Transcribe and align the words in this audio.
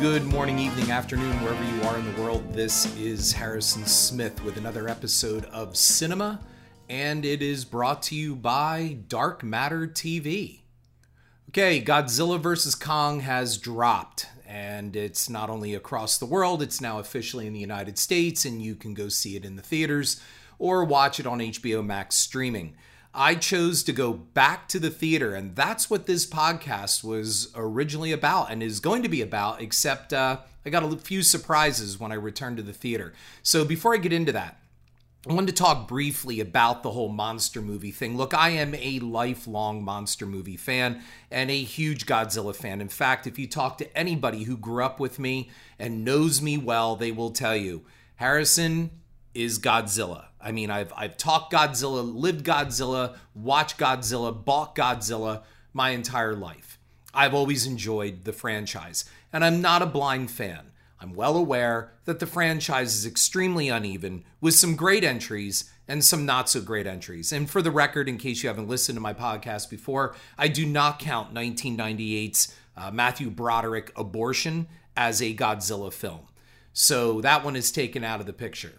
Good 0.00 0.24
morning, 0.24 0.58
evening, 0.58 0.90
afternoon, 0.90 1.42
wherever 1.42 1.62
you 1.62 1.82
are 1.82 1.98
in 1.98 2.14
the 2.14 2.22
world. 2.22 2.54
This 2.54 2.96
is 2.96 3.32
Harrison 3.32 3.84
Smith 3.84 4.42
with 4.42 4.56
another 4.56 4.88
episode 4.88 5.44
of 5.44 5.76
Cinema, 5.76 6.40
and 6.88 7.22
it 7.22 7.42
is 7.42 7.66
brought 7.66 8.02
to 8.04 8.14
you 8.14 8.34
by 8.34 8.96
Dark 9.08 9.44
Matter 9.44 9.86
TV. 9.86 10.60
Okay, 11.50 11.82
Godzilla 11.82 12.40
vs. 12.40 12.74
Kong 12.76 13.20
has 13.20 13.58
dropped, 13.58 14.26
and 14.46 14.96
it's 14.96 15.28
not 15.28 15.50
only 15.50 15.74
across 15.74 16.16
the 16.16 16.24
world, 16.24 16.62
it's 16.62 16.80
now 16.80 16.98
officially 16.98 17.46
in 17.46 17.52
the 17.52 17.60
United 17.60 17.98
States, 17.98 18.46
and 18.46 18.62
you 18.62 18.76
can 18.76 18.94
go 18.94 19.10
see 19.10 19.36
it 19.36 19.44
in 19.44 19.56
the 19.56 19.62
theaters 19.62 20.18
or 20.58 20.82
watch 20.82 21.20
it 21.20 21.26
on 21.26 21.40
HBO 21.40 21.84
Max 21.84 22.14
streaming. 22.14 22.74
I 23.12 23.34
chose 23.34 23.82
to 23.84 23.92
go 23.92 24.12
back 24.12 24.68
to 24.68 24.78
the 24.78 24.90
theater, 24.90 25.34
and 25.34 25.56
that's 25.56 25.90
what 25.90 26.06
this 26.06 26.26
podcast 26.26 27.02
was 27.02 27.50
originally 27.56 28.12
about 28.12 28.52
and 28.52 28.62
is 28.62 28.78
going 28.78 29.02
to 29.02 29.08
be 29.08 29.20
about, 29.20 29.60
except 29.60 30.12
uh, 30.12 30.38
I 30.64 30.70
got 30.70 30.84
a 30.84 30.96
few 30.96 31.22
surprises 31.22 31.98
when 31.98 32.12
I 32.12 32.16
returned 32.16 32.58
to 32.58 32.62
the 32.62 32.72
theater. 32.72 33.12
So 33.42 33.64
before 33.64 33.94
I 33.94 33.98
get 33.98 34.12
into 34.12 34.30
that, 34.32 34.60
I 35.28 35.34
wanted 35.34 35.48
to 35.48 35.62
talk 35.62 35.88
briefly 35.88 36.40
about 36.40 36.82
the 36.82 36.92
whole 36.92 37.08
monster 37.08 37.60
movie 37.60 37.90
thing. 37.90 38.16
Look, 38.16 38.32
I 38.32 38.50
am 38.50 38.74
a 38.76 39.00
lifelong 39.00 39.84
monster 39.84 40.24
movie 40.24 40.56
fan 40.56 41.02
and 41.30 41.50
a 41.50 41.62
huge 41.62 42.06
Godzilla 42.06 42.54
fan. 42.54 42.80
In 42.80 42.88
fact, 42.88 43.26
if 43.26 43.38
you 43.38 43.46
talk 43.46 43.76
to 43.78 43.98
anybody 43.98 44.44
who 44.44 44.56
grew 44.56 44.82
up 44.82 44.98
with 44.98 45.18
me 45.18 45.50
and 45.78 46.06
knows 46.06 46.40
me 46.40 46.56
well, 46.56 46.96
they 46.96 47.12
will 47.12 47.32
tell 47.32 47.56
you 47.56 47.82
Harrison 48.16 48.92
is 49.34 49.58
Godzilla. 49.58 50.29
I 50.42 50.52
mean, 50.52 50.70
I've 50.70 50.92
I've 50.96 51.16
talked 51.16 51.52
Godzilla, 51.52 52.02
lived 52.14 52.44
Godzilla, 52.44 53.16
watched 53.34 53.78
Godzilla, 53.78 54.44
bought 54.44 54.74
Godzilla 54.74 55.42
my 55.72 55.90
entire 55.90 56.34
life. 56.34 56.78
I've 57.12 57.34
always 57.34 57.66
enjoyed 57.66 58.24
the 58.24 58.32
franchise, 58.32 59.04
and 59.32 59.44
I'm 59.44 59.60
not 59.60 59.82
a 59.82 59.86
blind 59.86 60.30
fan. 60.30 60.70
I'm 61.00 61.14
well 61.14 61.36
aware 61.36 61.92
that 62.04 62.18
the 62.18 62.26
franchise 62.26 62.94
is 62.94 63.06
extremely 63.06 63.68
uneven 63.68 64.24
with 64.40 64.54
some 64.54 64.76
great 64.76 65.02
entries 65.02 65.70
and 65.88 66.04
some 66.04 66.26
not 66.26 66.48
so 66.48 66.60
great 66.60 66.86
entries. 66.86 67.32
And 67.32 67.48
for 67.48 67.62
the 67.62 67.70
record, 67.70 68.08
in 68.08 68.18
case 68.18 68.42
you 68.42 68.48
haven't 68.48 68.68
listened 68.68 68.96
to 68.96 69.00
my 69.00 69.14
podcast 69.14 69.70
before, 69.70 70.14
I 70.36 70.48
do 70.48 70.66
not 70.66 70.98
count 70.98 71.34
1998's 71.34 72.54
uh, 72.76 72.90
Matthew 72.90 73.30
Broderick 73.30 73.92
Abortion 73.96 74.68
as 74.96 75.22
a 75.22 75.34
Godzilla 75.34 75.92
film. 75.92 76.28
So 76.72 77.20
that 77.22 77.44
one 77.44 77.56
is 77.56 77.72
taken 77.72 78.04
out 78.04 78.20
of 78.20 78.26
the 78.26 78.32
picture. 78.32 78.74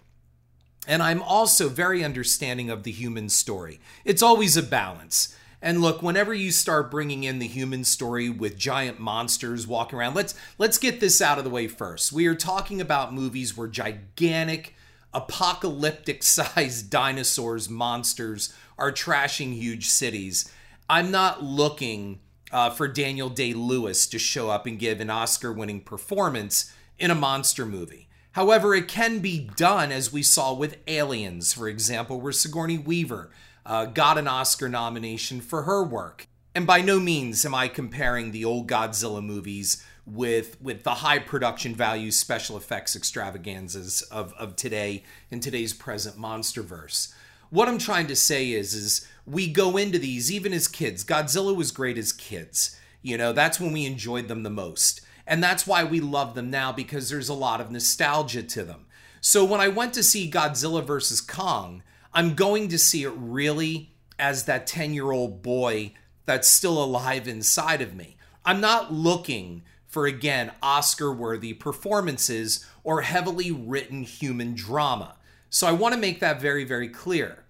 And 0.88 1.04
I'm 1.04 1.22
also 1.22 1.70
very 1.70 2.04
understanding 2.04 2.70
of 2.70 2.84
the 2.84 2.92
human 2.92 3.30
story. 3.30 3.80
It's 4.04 4.24
always 4.24 4.58
a 4.58 4.64
balance. 4.64 5.36
And 5.62 5.80
look, 5.80 6.02
whenever 6.02 6.34
you 6.34 6.52
start 6.52 6.90
bringing 6.90 7.24
in 7.24 7.38
the 7.38 7.48
human 7.48 7.84
story 7.84 8.30
with 8.30 8.58
giant 8.58 9.00
monsters 9.00 9.68
walking 9.68 10.00
around, 10.00 10.16
let's 10.16 10.34
let's 10.58 10.80
get 10.80 11.00
this 11.00 11.22
out 11.22 11.38
of 11.38 11.44
the 11.44 11.52
way 11.52 11.68
first. 11.68 12.12
We 12.12 12.26
are 12.26 12.36
talking 12.36 12.82
about 12.82 13.14
movies 13.14 13.56
where 13.56 13.68
gigantic 13.68 14.76
apocalyptic 15.14 16.24
sized 16.24 16.90
dinosaurs 16.90 17.70
monsters 17.70 18.54
are 18.78 18.92
trashing 18.92 19.54
huge 19.54 19.88
cities. 19.88 20.52
I'm 20.90 21.12
not 21.12 21.44
looking 21.44 22.22
uh, 22.52 22.72
for 22.72 22.88
Daniel 22.88 23.30
Day 23.30 23.54
Lewis 23.54 24.08
to 24.08 24.18
show 24.18 24.50
up 24.50 24.66
and 24.66 24.80
give 24.80 25.00
an 25.00 25.10
Oscar 25.10 25.54
winning 25.54 25.82
performance 25.82 26.74
in 26.98 27.12
a 27.12 27.16
monster 27.16 27.66
movie. 27.66 28.08
However, 28.34 28.74
it 28.74 28.88
can 28.88 29.20
be 29.20 29.50
done, 29.56 29.92
as 29.92 30.14
we 30.14 30.24
saw 30.24 30.54
with 30.54 30.78
Aliens, 30.88 31.54
for 31.54 31.68
example, 31.68 32.22
where 32.22 32.32
Sigourney 32.32 32.78
Weaver 32.78 33.30
uh, 33.66 33.86
got 33.86 34.18
an 34.18 34.28
Oscar 34.28 34.70
nomination 34.70 35.42
for 35.42 35.64
her 35.64 35.84
work. 35.84 36.28
And 36.56 36.68
by 36.68 36.82
no 36.82 37.00
means 37.00 37.46
am 37.46 37.56
I 37.56 37.68
comparing 37.68 38.32
the 38.32 38.46
old 38.46 38.68
Godzilla 38.68 39.24
movies 39.24 39.84
with 40.06 40.60
with 40.62 40.84
the 40.84 40.96
high 40.96 41.20
production 41.20 41.76
value 41.76 42.12
special 42.12 42.58
effects 42.58 42.96
extravaganzas 42.96 44.02
of, 44.04 44.34
of 44.34 44.56
today 44.56 45.04
in 45.30 45.40
today's 45.40 45.74
present 45.74 46.18
monsterverse. 46.18 47.14
What 47.50 47.68
I'm 47.68 47.78
trying 47.78 48.08
to 48.08 48.16
say 48.16 48.52
is 48.52 48.74
is 48.74 49.08
we 49.26 49.48
go 49.48 49.78
into 49.78 50.00
these 50.00 50.32
even 50.32 50.54
as 50.54 50.68
kids. 50.68 51.04
Godzilla 51.04 51.56
was 51.56 51.72
great 51.72 51.98
as 51.98 52.12
kids. 52.12 52.78
You 53.02 53.18
know, 53.18 53.32
that's 53.34 53.60
when 53.60 53.72
we 53.72 53.86
enjoyed 53.86 54.28
them 54.28 54.44
the 54.44 54.50
most. 54.50 55.02
And 55.26 55.44
that's 55.44 55.68
why 55.68 55.84
we 55.84 56.00
love 56.00 56.36
them 56.36 56.50
now 56.50 56.72
because 56.72 57.10
there's 57.10 57.30
a 57.30 57.34
lot 57.34 57.62
of 57.62 57.72
nostalgia 57.72 58.44
to 58.44 58.64
them. 58.64 58.86
So 59.22 59.46
when 59.46 59.62
I 59.62 59.68
went 59.68 59.94
to 59.94 60.04
see 60.04 60.30
Godzilla 60.30 60.84
vs. 60.84 61.22
Kong, 61.22 61.84
I'm 62.14 62.34
going 62.34 62.68
to 62.70 62.78
see 62.78 63.04
it 63.04 63.14
really 63.16 63.92
as 64.20 64.46
that 64.46 64.68
10 64.68 64.94
year 64.94 65.12
old 65.12 65.42
boy 65.42 65.94
that's 66.26 66.48
still 66.48 66.82
alive 66.84 67.28
inside 67.28 67.82
of 67.82 67.96
me. 67.96 68.18
I'm 68.46 68.62
not 68.62 68.94
looking 68.94 69.64
for, 69.88 70.06
again, 70.06 70.52
Oscar 70.64 71.12
worthy 71.12 71.54
performances 71.54 72.66
or 72.84 73.02
heavily 73.02 73.52
written 73.52 74.04
human 74.04 74.56
drama. 74.56 75.18
So 75.50 75.68
I 75.68 75.74
want 75.74 75.94
to 75.94 76.00
make 76.00 76.20
that 76.22 76.42
very, 76.42 76.64
very 76.64 76.88
clear. 76.88 77.44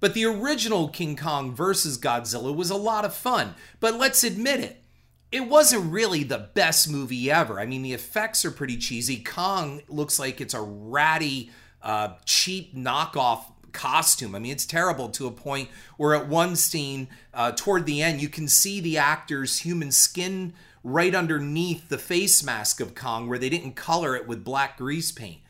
But 0.00 0.14
the 0.14 0.24
original 0.24 0.88
King 0.88 1.16
Kong 1.16 1.54
versus 1.54 1.98
Godzilla 1.98 2.54
was 2.54 2.70
a 2.70 2.76
lot 2.76 3.04
of 3.04 3.14
fun. 3.14 3.54
But 3.80 3.94
let's 3.94 4.24
admit 4.24 4.60
it, 4.60 4.82
it 5.34 5.48
wasn't 5.48 5.92
really 5.92 6.22
the 6.22 6.38
best 6.54 6.88
movie 6.88 7.28
ever. 7.28 7.58
I 7.58 7.66
mean, 7.66 7.82
the 7.82 7.92
effects 7.92 8.44
are 8.44 8.52
pretty 8.52 8.76
cheesy. 8.76 9.16
Kong 9.16 9.82
looks 9.88 10.16
like 10.16 10.40
it's 10.40 10.54
a 10.54 10.62
ratty, 10.62 11.50
uh, 11.82 12.10
cheap 12.24 12.72
knockoff 12.72 13.46
costume. 13.72 14.36
I 14.36 14.38
mean, 14.38 14.52
it's 14.52 14.64
terrible 14.64 15.08
to 15.08 15.26
a 15.26 15.32
point 15.32 15.70
where 15.96 16.14
at 16.14 16.28
one 16.28 16.54
scene, 16.54 17.08
uh, 17.34 17.50
toward 17.50 17.84
the 17.84 18.00
end, 18.00 18.22
you 18.22 18.28
can 18.28 18.46
see 18.46 18.78
the 18.78 18.96
actor's 18.96 19.58
human 19.58 19.90
skin 19.90 20.54
right 20.84 21.16
underneath 21.16 21.88
the 21.88 21.98
face 21.98 22.44
mask 22.44 22.80
of 22.80 22.94
Kong, 22.94 23.28
where 23.28 23.38
they 23.38 23.48
didn't 23.48 23.72
color 23.72 24.14
it 24.14 24.28
with 24.28 24.44
black 24.44 24.78
grease 24.78 25.10
paint. 25.10 25.40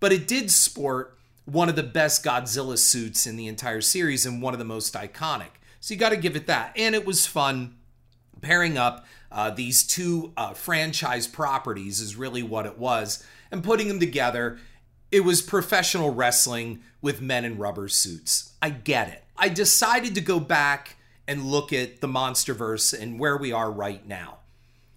But 0.00 0.12
it 0.12 0.28
did 0.28 0.50
sport 0.50 1.16
one 1.46 1.70
of 1.70 1.76
the 1.76 1.82
best 1.82 2.22
Godzilla 2.22 2.76
suits 2.76 3.26
in 3.26 3.36
the 3.36 3.46
entire 3.46 3.80
series 3.80 4.26
and 4.26 4.42
one 4.42 4.52
of 4.52 4.58
the 4.58 4.66
most 4.66 4.92
iconic. 4.92 5.52
So 5.80 5.94
you 5.94 5.98
got 5.98 6.10
to 6.10 6.18
give 6.18 6.36
it 6.36 6.46
that. 6.46 6.74
And 6.76 6.94
it 6.94 7.06
was 7.06 7.24
fun 7.26 7.76
pairing 8.40 8.78
up 8.78 9.04
uh, 9.32 9.50
these 9.50 9.86
two 9.86 10.32
uh, 10.36 10.52
franchise 10.52 11.26
properties 11.26 12.00
is 12.00 12.16
really 12.16 12.42
what 12.42 12.66
it 12.66 12.78
was, 12.78 13.24
and 13.50 13.62
putting 13.62 13.88
them 13.88 14.00
together. 14.00 14.58
It 15.12 15.20
was 15.20 15.42
professional 15.42 16.12
wrestling 16.12 16.80
with 17.00 17.20
men 17.20 17.44
in 17.44 17.58
rubber 17.58 17.88
suits. 17.88 18.52
I 18.62 18.70
get 18.70 19.08
it. 19.08 19.24
I 19.36 19.48
decided 19.48 20.14
to 20.14 20.20
go 20.20 20.38
back 20.38 20.96
and 21.26 21.44
look 21.44 21.72
at 21.72 22.00
the 22.00 22.08
Monsterverse 22.08 22.98
and 22.98 23.18
where 23.18 23.36
we 23.36 23.52
are 23.52 23.70
right 23.70 24.06
now. 24.06 24.38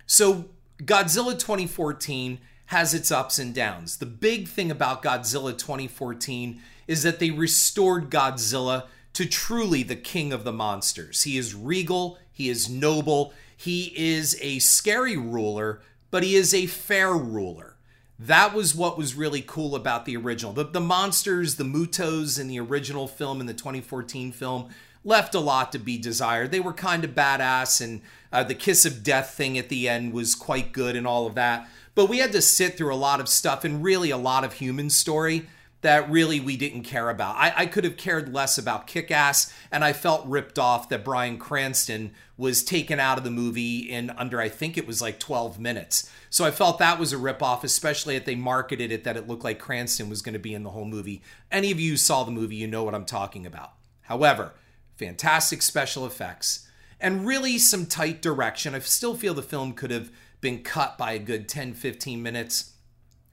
So, 0.05 0.45
Godzilla 0.79 1.33
2014 1.33 2.39
has 2.67 2.93
its 2.93 3.11
ups 3.11 3.39
and 3.39 3.53
downs. 3.53 3.97
The 3.97 4.05
big 4.05 4.47
thing 4.47 4.71
about 4.71 5.03
Godzilla 5.03 5.57
2014 5.57 6.61
is 6.87 7.03
that 7.03 7.19
they 7.19 7.31
restored 7.31 8.09
Godzilla 8.09 8.87
to 9.13 9.25
truly 9.27 9.83
the 9.83 9.95
king 9.95 10.33
of 10.33 10.43
the 10.43 10.51
monsters. 10.51 11.23
He 11.23 11.37
is 11.37 11.53
regal, 11.53 12.17
he 12.33 12.49
is 12.49 12.69
noble, 12.69 13.33
he 13.55 13.93
is 13.95 14.37
a 14.41 14.59
scary 14.59 15.15
ruler, 15.15 15.81
but 16.11 16.23
he 16.23 16.35
is 16.35 16.53
a 16.53 16.65
fair 16.65 17.13
ruler. 17.13 17.75
That 18.19 18.53
was 18.53 18.75
what 18.75 18.97
was 18.97 19.15
really 19.15 19.43
cool 19.45 19.75
about 19.75 20.05
the 20.05 20.17
original. 20.17 20.53
The, 20.53 20.65
the 20.65 20.79
monsters, 20.79 21.55
the 21.55 21.63
Mutos 21.63 22.39
in 22.39 22.47
the 22.47 22.59
original 22.59 23.07
film, 23.07 23.39
in 23.39 23.47
the 23.47 23.53
2014 23.53 24.31
film, 24.31 24.69
left 25.03 25.35
a 25.35 25.39
lot 25.39 25.71
to 25.71 25.79
be 25.79 25.97
desired. 25.97 26.51
They 26.51 26.59
were 26.59 26.73
kind 26.73 27.03
of 27.03 27.11
badass, 27.11 27.81
and 27.81 28.01
uh, 28.31 28.43
the 28.43 28.55
kiss 28.55 28.85
of 28.85 29.03
death 29.03 29.31
thing 29.31 29.57
at 29.57 29.69
the 29.69 29.89
end 29.89 30.13
was 30.13 30.35
quite 30.35 30.71
good 30.71 30.95
and 30.95 31.05
all 31.05 31.27
of 31.27 31.35
that. 31.35 31.67
But 31.95 32.09
we 32.09 32.19
had 32.19 32.31
to 32.31 32.41
sit 32.41 32.77
through 32.77 32.93
a 32.93 32.95
lot 32.95 33.19
of 33.19 33.29
stuff 33.29 33.63
and 33.63 33.83
really 33.83 34.09
a 34.09 34.17
lot 34.17 34.43
of 34.43 34.53
human 34.53 34.89
story 34.89 35.47
that 35.83 36.09
really 36.09 36.39
we 36.39 36.57
didn't 36.57 36.83
care 36.83 37.09
about. 37.09 37.35
I, 37.35 37.53
I 37.55 37.65
could 37.65 37.83
have 37.83 37.95
cared 37.95 38.33
less 38.33 38.57
about 38.57 38.87
Kick 38.87 39.11
Ass, 39.11 39.53
and 39.71 39.83
I 39.83 39.93
felt 39.93 40.25
ripped 40.25 40.57
off 40.57 40.89
that 40.89 41.05
Bryan 41.05 41.37
Cranston 41.37 42.13
was 42.35 42.63
taken 42.63 42.99
out 42.99 43.17
of 43.17 43.23
the 43.23 43.31
movie 43.31 43.79
in 43.79 44.09
under, 44.11 44.41
I 44.41 44.49
think 44.49 44.77
it 44.77 44.87
was 44.87 45.01
like 45.01 45.19
12 45.19 45.59
minutes. 45.59 46.11
So 46.29 46.43
I 46.45 46.51
felt 46.51 46.79
that 46.79 46.99
was 46.99 47.13
a 47.13 47.17
ripoff, 47.17 47.63
especially 47.63 48.15
if 48.15 48.25
they 48.25 48.35
marketed 48.35 48.91
it 48.91 49.03
that 49.03 49.17
it 49.17 49.27
looked 49.27 49.43
like 49.43 49.59
Cranston 49.59 50.09
was 50.09 50.21
going 50.21 50.33
to 50.33 50.39
be 50.39 50.55
in 50.55 50.63
the 50.63 50.71
whole 50.71 50.85
movie. 50.85 51.21
Any 51.51 51.69
of 51.71 51.79
you 51.79 51.95
saw 51.95 52.23
the 52.23 52.31
movie, 52.31 52.55
you 52.55 52.67
know 52.67 52.83
what 52.83 52.95
I'm 52.95 53.05
talking 53.05 53.45
about. 53.45 53.73
However, 54.01 54.53
fantastic 54.95 55.61
special 55.61 56.05
effects 56.05 56.67
and 56.99 57.27
really 57.27 57.57
some 57.57 57.85
tight 57.85 58.21
direction. 58.21 58.73
I 58.73 58.79
still 58.79 59.15
feel 59.15 59.33
the 59.33 59.41
film 59.41 59.73
could 59.73 59.91
have 59.91 60.09
been 60.41 60.63
cut 60.63 60.97
by 60.97 61.11
a 61.11 61.19
good 61.19 61.47
10 61.47 61.73
15 61.73 62.23
minutes. 62.23 62.72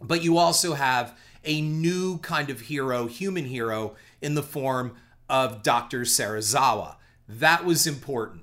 But 0.00 0.23
you 0.23 0.38
also 0.38 0.75
have 0.75 1.17
a 1.44 1.61
new 1.61 2.19
kind 2.19 2.50
of 2.50 2.62
hero, 2.62 3.06
human 3.06 3.47
hero, 3.47 3.97
in 4.20 4.35
the 4.35 4.43
form 4.43 4.97
of 5.29 5.62
Dr. 5.62 6.02
Serizawa. 6.02 6.97
That 7.29 7.64
was 7.64 7.87
important. 7.87 8.43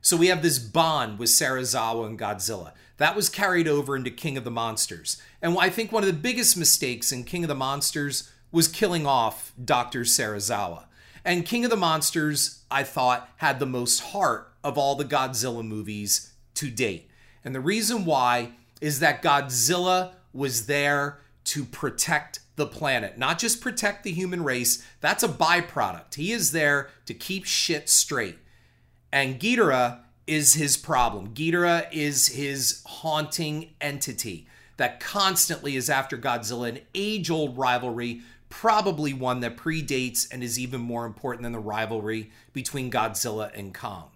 So 0.00 0.16
we 0.16 0.28
have 0.28 0.42
this 0.42 0.58
bond 0.58 1.18
with 1.18 1.30
Serizawa 1.30 2.06
and 2.06 2.18
Godzilla. 2.18 2.72
That 2.98 3.16
was 3.16 3.28
carried 3.28 3.66
over 3.66 3.96
into 3.96 4.10
King 4.10 4.36
of 4.36 4.44
the 4.44 4.50
Monsters. 4.50 5.20
And 5.42 5.58
I 5.58 5.68
think 5.68 5.90
one 5.90 6.02
of 6.02 6.06
the 6.06 6.12
biggest 6.12 6.56
mistakes 6.56 7.12
in 7.12 7.24
King 7.24 7.44
of 7.44 7.48
the 7.48 7.54
Monsters 7.54 8.30
was 8.52 8.68
killing 8.68 9.06
off 9.06 9.52
Dr. 9.62 10.02
Serizawa. 10.02 10.84
And 11.24 11.44
King 11.44 11.64
of 11.64 11.70
the 11.70 11.76
Monsters, 11.76 12.62
I 12.70 12.84
thought, 12.84 13.28
had 13.38 13.58
the 13.58 13.66
most 13.66 13.98
heart 13.98 14.52
of 14.62 14.78
all 14.78 14.94
the 14.94 15.04
Godzilla 15.04 15.66
movies 15.66 16.32
to 16.54 16.70
date. 16.70 17.10
And 17.44 17.54
the 17.54 17.60
reason 17.60 18.04
why 18.04 18.52
is 18.80 19.00
that 19.00 19.22
Godzilla 19.22 20.12
was 20.36 20.66
there 20.66 21.18
to 21.44 21.64
protect 21.64 22.40
the 22.56 22.66
planet, 22.66 23.18
not 23.18 23.38
just 23.38 23.60
protect 23.60 24.02
the 24.02 24.12
human 24.12 24.42
race. 24.42 24.84
That's 25.00 25.22
a 25.22 25.28
byproduct. 25.28 26.14
He 26.14 26.32
is 26.32 26.52
there 26.52 26.88
to 27.06 27.14
keep 27.14 27.44
shit 27.44 27.88
straight. 27.88 28.38
And 29.12 29.38
Ghidorah 29.38 30.00
is 30.26 30.54
his 30.54 30.76
problem. 30.76 31.34
Ghidorah 31.34 31.86
is 31.92 32.28
his 32.28 32.82
haunting 32.86 33.74
entity 33.80 34.48
that 34.76 35.00
constantly 35.00 35.76
is 35.76 35.88
after 35.88 36.18
Godzilla, 36.18 36.68
an 36.68 36.80
age 36.94 37.30
old 37.30 37.56
rivalry, 37.56 38.22
probably 38.48 39.12
one 39.12 39.40
that 39.40 39.56
predates 39.56 40.26
and 40.30 40.42
is 40.42 40.58
even 40.58 40.80
more 40.80 41.06
important 41.06 41.44
than 41.44 41.52
the 41.52 41.58
rivalry 41.58 42.30
between 42.52 42.90
Godzilla 42.90 43.56
and 43.56 43.72
Kong. 43.72 44.10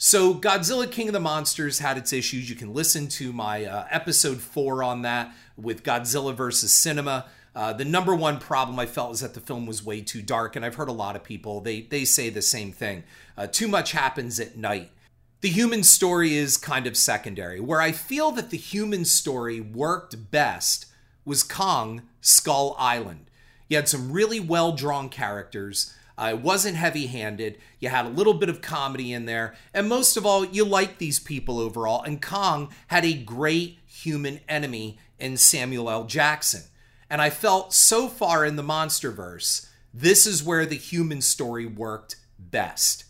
So, 0.00 0.32
Godzilla 0.32 0.88
King 0.88 1.08
of 1.08 1.12
the 1.12 1.18
Monsters 1.18 1.80
had 1.80 1.98
its 1.98 2.12
issues. 2.12 2.48
You 2.48 2.54
can 2.54 2.72
listen 2.72 3.08
to 3.08 3.32
my 3.32 3.64
uh, 3.64 3.84
episode 3.90 4.40
four 4.40 4.84
on 4.84 5.02
that 5.02 5.34
with 5.56 5.82
Godzilla 5.82 6.32
versus 6.32 6.72
Cinema. 6.72 7.26
Uh, 7.52 7.72
the 7.72 7.84
number 7.84 8.14
one 8.14 8.38
problem 8.38 8.78
I 8.78 8.86
felt 8.86 9.10
was 9.10 9.20
that 9.22 9.34
the 9.34 9.40
film 9.40 9.66
was 9.66 9.84
way 9.84 10.00
too 10.00 10.22
dark, 10.22 10.54
and 10.54 10.64
I've 10.64 10.76
heard 10.76 10.88
a 10.88 10.92
lot 10.92 11.16
of 11.16 11.24
people 11.24 11.60
they 11.60 11.80
they 11.80 12.04
say 12.04 12.30
the 12.30 12.42
same 12.42 12.70
thing. 12.70 13.02
Uh, 13.36 13.48
too 13.48 13.66
much 13.66 13.90
happens 13.90 14.38
at 14.38 14.56
night. 14.56 14.92
The 15.40 15.48
human 15.48 15.82
story 15.82 16.36
is 16.36 16.56
kind 16.56 16.86
of 16.86 16.96
secondary. 16.96 17.58
Where 17.58 17.80
I 17.80 17.90
feel 17.90 18.30
that 18.32 18.50
the 18.50 18.56
human 18.56 19.04
story 19.04 19.60
worked 19.60 20.30
best 20.30 20.86
was 21.24 21.42
Kong 21.42 22.02
Skull 22.20 22.76
Island. 22.78 23.32
You 23.68 23.76
had 23.76 23.88
some 23.88 24.12
really 24.12 24.38
well 24.38 24.70
drawn 24.70 25.08
characters. 25.08 25.92
Uh, 26.18 26.30
it 26.30 26.40
wasn't 26.40 26.76
heavy 26.76 27.06
handed. 27.06 27.58
You 27.78 27.90
had 27.90 28.04
a 28.04 28.10
little 28.10 28.34
bit 28.34 28.48
of 28.48 28.60
comedy 28.60 29.12
in 29.12 29.26
there. 29.26 29.54
And 29.72 29.88
most 29.88 30.16
of 30.16 30.26
all, 30.26 30.44
you 30.44 30.64
liked 30.64 30.98
these 30.98 31.20
people 31.20 31.60
overall. 31.60 32.02
And 32.02 32.20
Kong 32.20 32.70
had 32.88 33.04
a 33.04 33.14
great 33.14 33.78
human 33.86 34.40
enemy 34.48 34.98
in 35.18 35.36
Samuel 35.36 35.88
L. 35.88 36.04
Jackson. 36.04 36.62
And 37.08 37.22
I 37.22 37.30
felt 37.30 37.72
so 37.72 38.08
far 38.08 38.44
in 38.44 38.56
the 38.56 38.62
Monsterverse, 38.62 39.68
this 39.94 40.26
is 40.26 40.42
where 40.42 40.66
the 40.66 40.76
human 40.76 41.20
story 41.20 41.66
worked 41.66 42.16
best. 42.38 43.04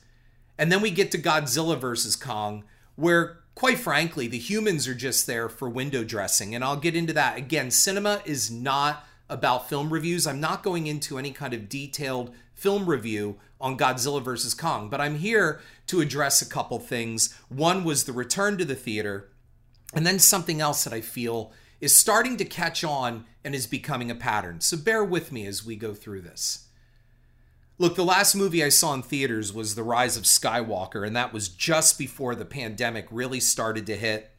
And 0.59 0.71
then 0.71 0.83
we 0.83 0.91
get 0.91 1.11
to 1.13 1.19
Godzilla 1.19 1.79
versus 1.79 2.15
Kong, 2.15 2.65
where 2.95 3.39
quite 3.59 3.79
frankly, 3.79 4.29
the 4.29 4.39
humans 4.39 4.87
are 4.87 4.95
just 4.95 5.27
there 5.27 5.49
for 5.49 5.69
window 5.69 6.05
dressing. 6.05 6.55
And 6.55 6.63
I'll 6.63 6.77
get 6.77 6.95
into 6.95 7.13
that. 7.15 7.37
Again, 7.37 7.73
cinema 7.73 8.23
is 8.25 8.53
not 8.53 9.05
about 9.29 9.69
film 9.69 9.93
reviews. 9.93 10.29
I'm 10.29 10.39
not 10.39 10.63
going 10.63 10.87
into 10.87 11.19
any 11.19 11.33
kind 11.33 11.53
of 11.53 11.69
detailed 11.69 12.33
film 12.59 12.91
review 12.91 13.39
on 13.61 13.79
Godzilla 13.79 14.23
vs. 14.23 14.53
Kong, 14.53 14.91
but 14.91 15.01
I'm 15.01 15.17
here 15.17 15.61
to 15.87 16.01
address 16.01 16.43
a 16.43 16.49
couple 16.49 16.79
things. 16.81 17.33
One 17.49 17.85
was 17.85 18.05
the 18.05 18.13
return 18.13 18.59
to 18.59 18.65
the 18.65 18.75
theater, 18.75 19.31
and 19.95 20.05
then 20.05 20.19
something 20.19 20.61
else 20.61 20.83
that 20.85 20.93
I 20.93 21.01
feel 21.01 21.53
is 21.81 21.95
starting 21.95 22.37
to 22.37 22.45
catch 22.45 22.83
on 22.83 23.27
and 23.45 23.55
is 23.55 23.69
becoming 23.69 24.11
a 24.11 24.15
pattern. 24.17 24.61
So 24.61 24.77
bear 24.77 25.05
with 25.05 25.31
me 25.31 25.47
as 25.47 25.65
we 25.65 25.77
go 25.77 25.95
through 25.95 26.23
this. 26.23 26.67
Look, 27.79 27.95
the 27.95 28.05
last 28.05 28.35
movie 28.35 28.65
I 28.65 28.71
saw 28.71 28.93
in 28.93 29.03
theaters 29.03 29.53
was 29.53 29.77
The 29.77 29.85
Rise 29.85 30.17
of 30.17 30.25
Skywalker, 30.25 31.07
and 31.07 31.15
that 31.15 31.33
was 31.33 31.49
just 31.49 31.97
before 31.97 32.35
the 32.35 32.45
pandemic 32.45 33.07
really 33.13 33.39
started 33.39 33.87
to 33.87 33.97
hit, 33.97 34.33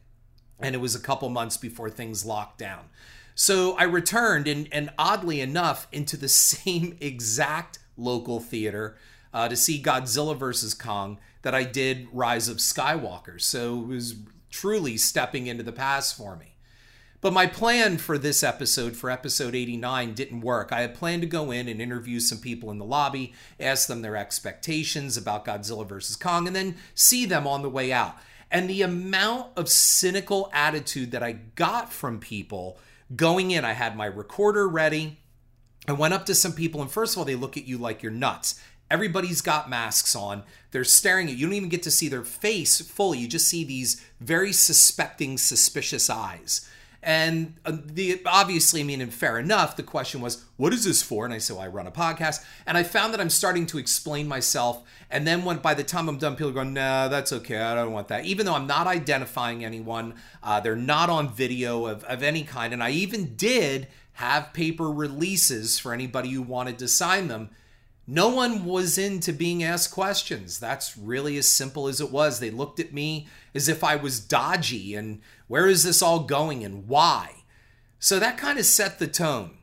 and 0.58 0.74
it 0.74 0.78
was 0.78 0.94
a 0.94 1.00
couple 1.00 1.30
months 1.30 1.56
before 1.56 1.88
things 1.88 2.26
locked 2.26 2.58
down. 2.58 2.90
So 3.34 3.78
I 3.78 3.84
returned, 3.84 4.46
and, 4.46 4.68
and 4.70 4.90
oddly 4.98 5.40
enough, 5.40 5.88
into 5.90 6.18
the 6.18 6.28
same 6.28 6.98
exact 7.00 7.78
local 8.00 8.40
theater 8.40 8.96
uh, 9.32 9.48
to 9.48 9.56
see 9.56 9.82
Godzilla 9.82 10.36
vs. 10.36 10.74
Kong 10.74 11.18
that 11.42 11.54
I 11.54 11.64
did 11.64 12.08
Rise 12.12 12.48
of 12.48 12.58
Skywalker. 12.58 13.40
So 13.40 13.80
it 13.80 13.86
was 13.86 14.16
truly 14.50 14.96
stepping 14.96 15.46
into 15.46 15.62
the 15.62 15.72
past 15.72 16.16
for 16.16 16.36
me. 16.36 16.50
But 17.20 17.34
my 17.34 17.46
plan 17.46 17.98
for 17.98 18.16
this 18.16 18.42
episode, 18.42 18.96
for 18.96 19.10
episode 19.10 19.54
89, 19.54 20.14
didn't 20.14 20.40
work. 20.40 20.72
I 20.72 20.80
had 20.80 20.94
planned 20.94 21.20
to 21.20 21.28
go 21.28 21.50
in 21.50 21.68
and 21.68 21.80
interview 21.80 22.18
some 22.18 22.38
people 22.38 22.70
in 22.70 22.78
the 22.78 22.84
lobby, 22.84 23.34
ask 23.58 23.88
them 23.88 24.00
their 24.00 24.16
expectations 24.16 25.18
about 25.18 25.44
Godzilla 25.44 25.86
vs. 25.86 26.16
Kong, 26.16 26.46
and 26.46 26.56
then 26.56 26.76
see 26.94 27.26
them 27.26 27.46
on 27.46 27.60
the 27.60 27.68
way 27.68 27.92
out. 27.92 28.16
And 28.50 28.68
the 28.68 28.82
amount 28.82 29.50
of 29.56 29.68
cynical 29.68 30.50
attitude 30.52 31.10
that 31.10 31.22
I 31.22 31.32
got 31.32 31.92
from 31.92 32.20
people 32.20 32.78
going 33.14 33.50
in, 33.50 33.66
I 33.66 33.74
had 33.74 33.96
my 33.96 34.06
recorder 34.06 34.66
ready. 34.66 35.18
I 35.90 35.92
went 35.92 36.14
up 36.14 36.24
to 36.26 36.36
some 36.36 36.52
people, 36.52 36.80
and 36.80 36.88
first 36.88 37.14
of 37.14 37.18
all, 37.18 37.24
they 37.24 37.34
look 37.34 37.56
at 37.56 37.66
you 37.66 37.76
like 37.76 38.00
you're 38.00 38.12
nuts. 38.12 38.60
Everybody's 38.92 39.40
got 39.40 39.68
masks 39.68 40.14
on. 40.14 40.44
They're 40.70 40.84
staring 40.84 41.26
at 41.26 41.32
you. 41.32 41.38
You 41.38 41.46
don't 41.46 41.54
even 41.54 41.68
get 41.68 41.82
to 41.82 41.90
see 41.90 42.08
their 42.08 42.22
face 42.22 42.80
fully. 42.80 43.18
You 43.18 43.26
just 43.26 43.48
see 43.48 43.64
these 43.64 44.00
very 44.20 44.52
suspecting, 44.52 45.36
suspicious 45.36 46.08
eyes. 46.08 46.68
And 47.02 47.54
uh, 47.64 47.76
the 47.84 48.20
obviously, 48.24 48.82
I 48.82 48.84
mean, 48.84 49.00
and 49.00 49.12
fair 49.12 49.38
enough, 49.38 49.74
the 49.74 49.82
question 49.82 50.20
was, 50.20 50.44
what 50.58 50.72
is 50.72 50.84
this 50.84 51.02
for? 51.02 51.24
And 51.24 51.34
I 51.34 51.38
said, 51.38 51.56
well, 51.56 51.64
I 51.64 51.68
run 51.68 51.88
a 51.88 51.90
podcast. 51.90 52.44
And 52.66 52.78
I 52.78 52.84
found 52.84 53.12
that 53.12 53.20
I'm 53.20 53.30
starting 53.30 53.66
to 53.66 53.78
explain 53.78 54.28
myself. 54.28 54.84
And 55.10 55.26
then 55.26 55.44
when 55.44 55.58
by 55.58 55.74
the 55.74 55.82
time 55.82 56.08
I'm 56.08 56.18
done, 56.18 56.36
people 56.36 56.52
going, 56.52 56.72
no, 56.72 57.08
that's 57.08 57.32
okay. 57.32 57.58
I 57.58 57.74
don't 57.74 57.90
want 57.92 58.06
that. 58.08 58.26
Even 58.26 58.46
though 58.46 58.54
I'm 58.54 58.68
not 58.68 58.86
identifying 58.86 59.64
anyone, 59.64 60.14
uh, 60.40 60.60
they're 60.60 60.76
not 60.76 61.10
on 61.10 61.34
video 61.34 61.86
of, 61.86 62.04
of 62.04 62.22
any 62.22 62.44
kind. 62.44 62.72
And 62.72 62.82
I 62.82 62.90
even 62.90 63.34
did 63.34 63.88
have 64.20 64.52
paper 64.52 64.90
releases 64.90 65.78
for 65.78 65.94
anybody 65.94 66.30
who 66.30 66.42
wanted 66.42 66.78
to 66.78 66.86
sign 66.86 67.28
them. 67.28 67.48
No 68.06 68.28
one 68.28 68.66
was 68.66 68.98
into 68.98 69.32
being 69.32 69.62
asked 69.64 69.92
questions. 69.92 70.58
That's 70.60 70.94
really 70.94 71.38
as 71.38 71.48
simple 71.48 71.88
as 71.88 72.02
it 72.02 72.10
was. 72.10 72.38
They 72.38 72.50
looked 72.50 72.80
at 72.80 72.92
me 72.92 73.28
as 73.54 73.66
if 73.66 73.82
I 73.82 73.96
was 73.96 74.20
dodgy 74.20 74.94
and 74.94 75.22
where 75.46 75.66
is 75.66 75.84
this 75.84 76.02
all 76.02 76.20
going 76.24 76.62
and 76.62 76.86
why? 76.86 77.44
So 77.98 78.18
that 78.18 78.36
kind 78.36 78.58
of 78.58 78.66
set 78.66 78.98
the 78.98 79.06
tone. 79.06 79.56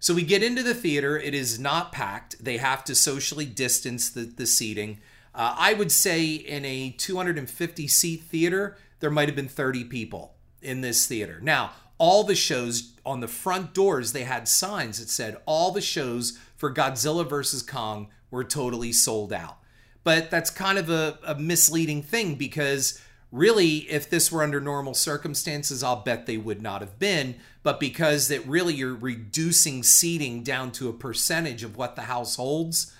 So 0.00 0.14
we 0.14 0.22
get 0.22 0.42
into 0.42 0.62
the 0.62 0.74
theater. 0.74 1.18
It 1.18 1.34
is 1.34 1.58
not 1.58 1.92
packed. 1.92 2.42
They 2.42 2.56
have 2.56 2.84
to 2.84 2.94
socially 2.94 3.44
distance 3.44 4.08
the, 4.08 4.22
the 4.22 4.46
seating. 4.46 5.00
Uh, 5.34 5.54
I 5.58 5.74
would 5.74 5.92
say 5.92 6.32
in 6.32 6.64
a 6.64 6.94
250 6.96 7.86
seat 7.88 8.22
theater, 8.22 8.78
there 9.00 9.10
might 9.10 9.28
have 9.28 9.36
been 9.36 9.48
30 9.48 9.84
people 9.84 10.34
in 10.62 10.80
this 10.80 11.06
theater. 11.06 11.40
Now, 11.42 11.72
all 11.98 12.24
the 12.24 12.34
shows 12.34 12.92
on 13.04 13.20
the 13.20 13.28
front 13.28 13.74
doors, 13.74 14.12
they 14.12 14.24
had 14.24 14.48
signs 14.48 14.98
that 14.98 15.08
said 15.08 15.36
all 15.46 15.72
the 15.72 15.80
shows 15.80 16.38
for 16.56 16.72
Godzilla 16.72 17.28
vs. 17.28 17.62
Kong 17.62 18.08
were 18.30 18.44
totally 18.44 18.92
sold 18.92 19.32
out. 19.32 19.58
But 20.04 20.30
that's 20.30 20.50
kind 20.50 20.78
of 20.78 20.88
a, 20.88 21.18
a 21.26 21.34
misleading 21.34 22.02
thing 22.02 22.36
because 22.36 23.00
really, 23.32 23.78
if 23.90 24.08
this 24.08 24.32
were 24.32 24.42
under 24.42 24.60
normal 24.60 24.94
circumstances, 24.94 25.82
I'll 25.82 26.02
bet 26.02 26.26
they 26.26 26.36
would 26.36 26.62
not 26.62 26.80
have 26.80 26.98
been. 26.98 27.34
But 27.62 27.80
because 27.80 28.28
that 28.28 28.46
really 28.46 28.74
you're 28.74 28.94
reducing 28.94 29.82
seating 29.82 30.42
down 30.42 30.72
to 30.72 30.88
a 30.88 30.94
percentage 30.94 31.62
of 31.62 31.76
what 31.76 31.96
the 31.96 32.02
house 32.02 32.36
holds, 32.36 32.94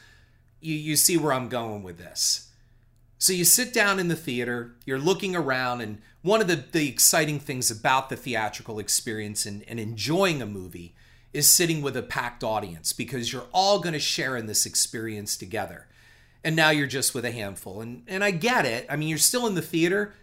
you, 0.61 0.75
you 0.75 0.97
see 0.97 1.17
where 1.17 1.33
I'm 1.33 1.49
going 1.49 1.83
with 1.83 1.99
this. 1.99 2.51
So 3.19 3.33
you 3.33 3.45
sit 3.45 3.73
down 3.73 3.99
in 3.99 4.09
the 4.09 4.17
theater, 4.17 4.77
you're 4.85 4.99
looking 4.99 5.35
around, 5.35 5.81
and 5.81 6.01
one 6.29 6.41
of 6.43 6.47
the, 6.47 6.57
the 6.57 6.89
exciting 6.89 7.41
things 7.41 7.71
about 7.71 8.11
the 8.11 8.17
theatrical 8.17 8.79
experience 8.79 9.47
and, 9.47 9.65
and 9.67 9.81
enjoying 9.81 10.43
a 10.43 10.47
movie 10.47 10.95
is 11.33 11.49
sitting 11.49 11.81
with 11.81 11.97
a 11.97 12.03
packed 12.03 12.45
audience 12.45 12.93
because 12.93 13.33
you're 13.33 13.47
all 13.53 13.81
going 13.81 13.95
to 13.95 13.99
share 13.99 14.37
in 14.37 14.47
this 14.47 14.67
experience 14.67 15.37
together. 15.37 15.87
And 16.45 16.55
now 16.55 16.71
you're 16.71 16.87
just 16.87 17.15
with 17.15 17.25
a 17.25 17.33
handful. 17.33 17.81
And 17.81 18.03
and 18.07 18.23
I 18.23 18.31
get 18.31 18.65
it. 18.65 18.87
I 18.89 18.97
mean, 18.97 19.09
you're 19.09 19.19
still 19.19 19.47
in 19.47 19.55
the 19.55 19.63
theater, 19.63 20.15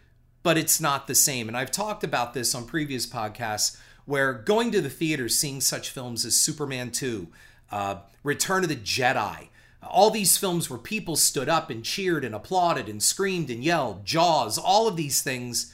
but 0.43 0.57
it's 0.57 0.79
not 0.79 1.07
the 1.07 1.15
same. 1.15 1.47
And 1.47 1.57
I've 1.57 1.71
talked 1.71 2.03
about 2.03 2.33
this 2.33 2.55
on 2.55 2.65
previous 2.65 3.05
podcasts 3.05 3.77
where 4.05 4.33
going 4.33 4.71
to 4.71 4.81
the 4.81 4.89
theater, 4.89 5.27
seeing 5.27 5.59
such 5.59 5.89
films 5.89 6.23
as 6.23 6.35
Superman 6.35 6.91
2, 6.91 7.27
uh, 7.71 7.95
Return 8.23 8.63
of 8.63 8.69
the 8.69 8.75
Jedi, 8.75 9.49
all 9.81 10.11
these 10.11 10.37
films 10.37 10.69
where 10.69 10.79
people 10.79 11.15
stood 11.15 11.49
up 11.49 11.69
and 11.69 11.83
cheered 11.83 12.23
and 12.23 12.35
applauded 12.35 12.87
and 12.87 13.01
screamed 13.01 13.49
and 13.49 13.63
yelled, 13.63 14.05
Jaws, 14.05 14.57
all 14.57 14.87
of 14.87 14.95
these 14.95 15.21
things, 15.21 15.73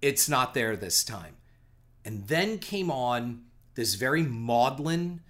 it's 0.00 0.28
not 0.28 0.54
there 0.54 0.76
this 0.76 1.02
time. 1.04 1.34
And 2.04 2.28
then 2.28 2.58
came 2.58 2.88
on 2.90 3.42
this 3.74 3.94
very 3.94 4.22
maudlin 4.22 5.20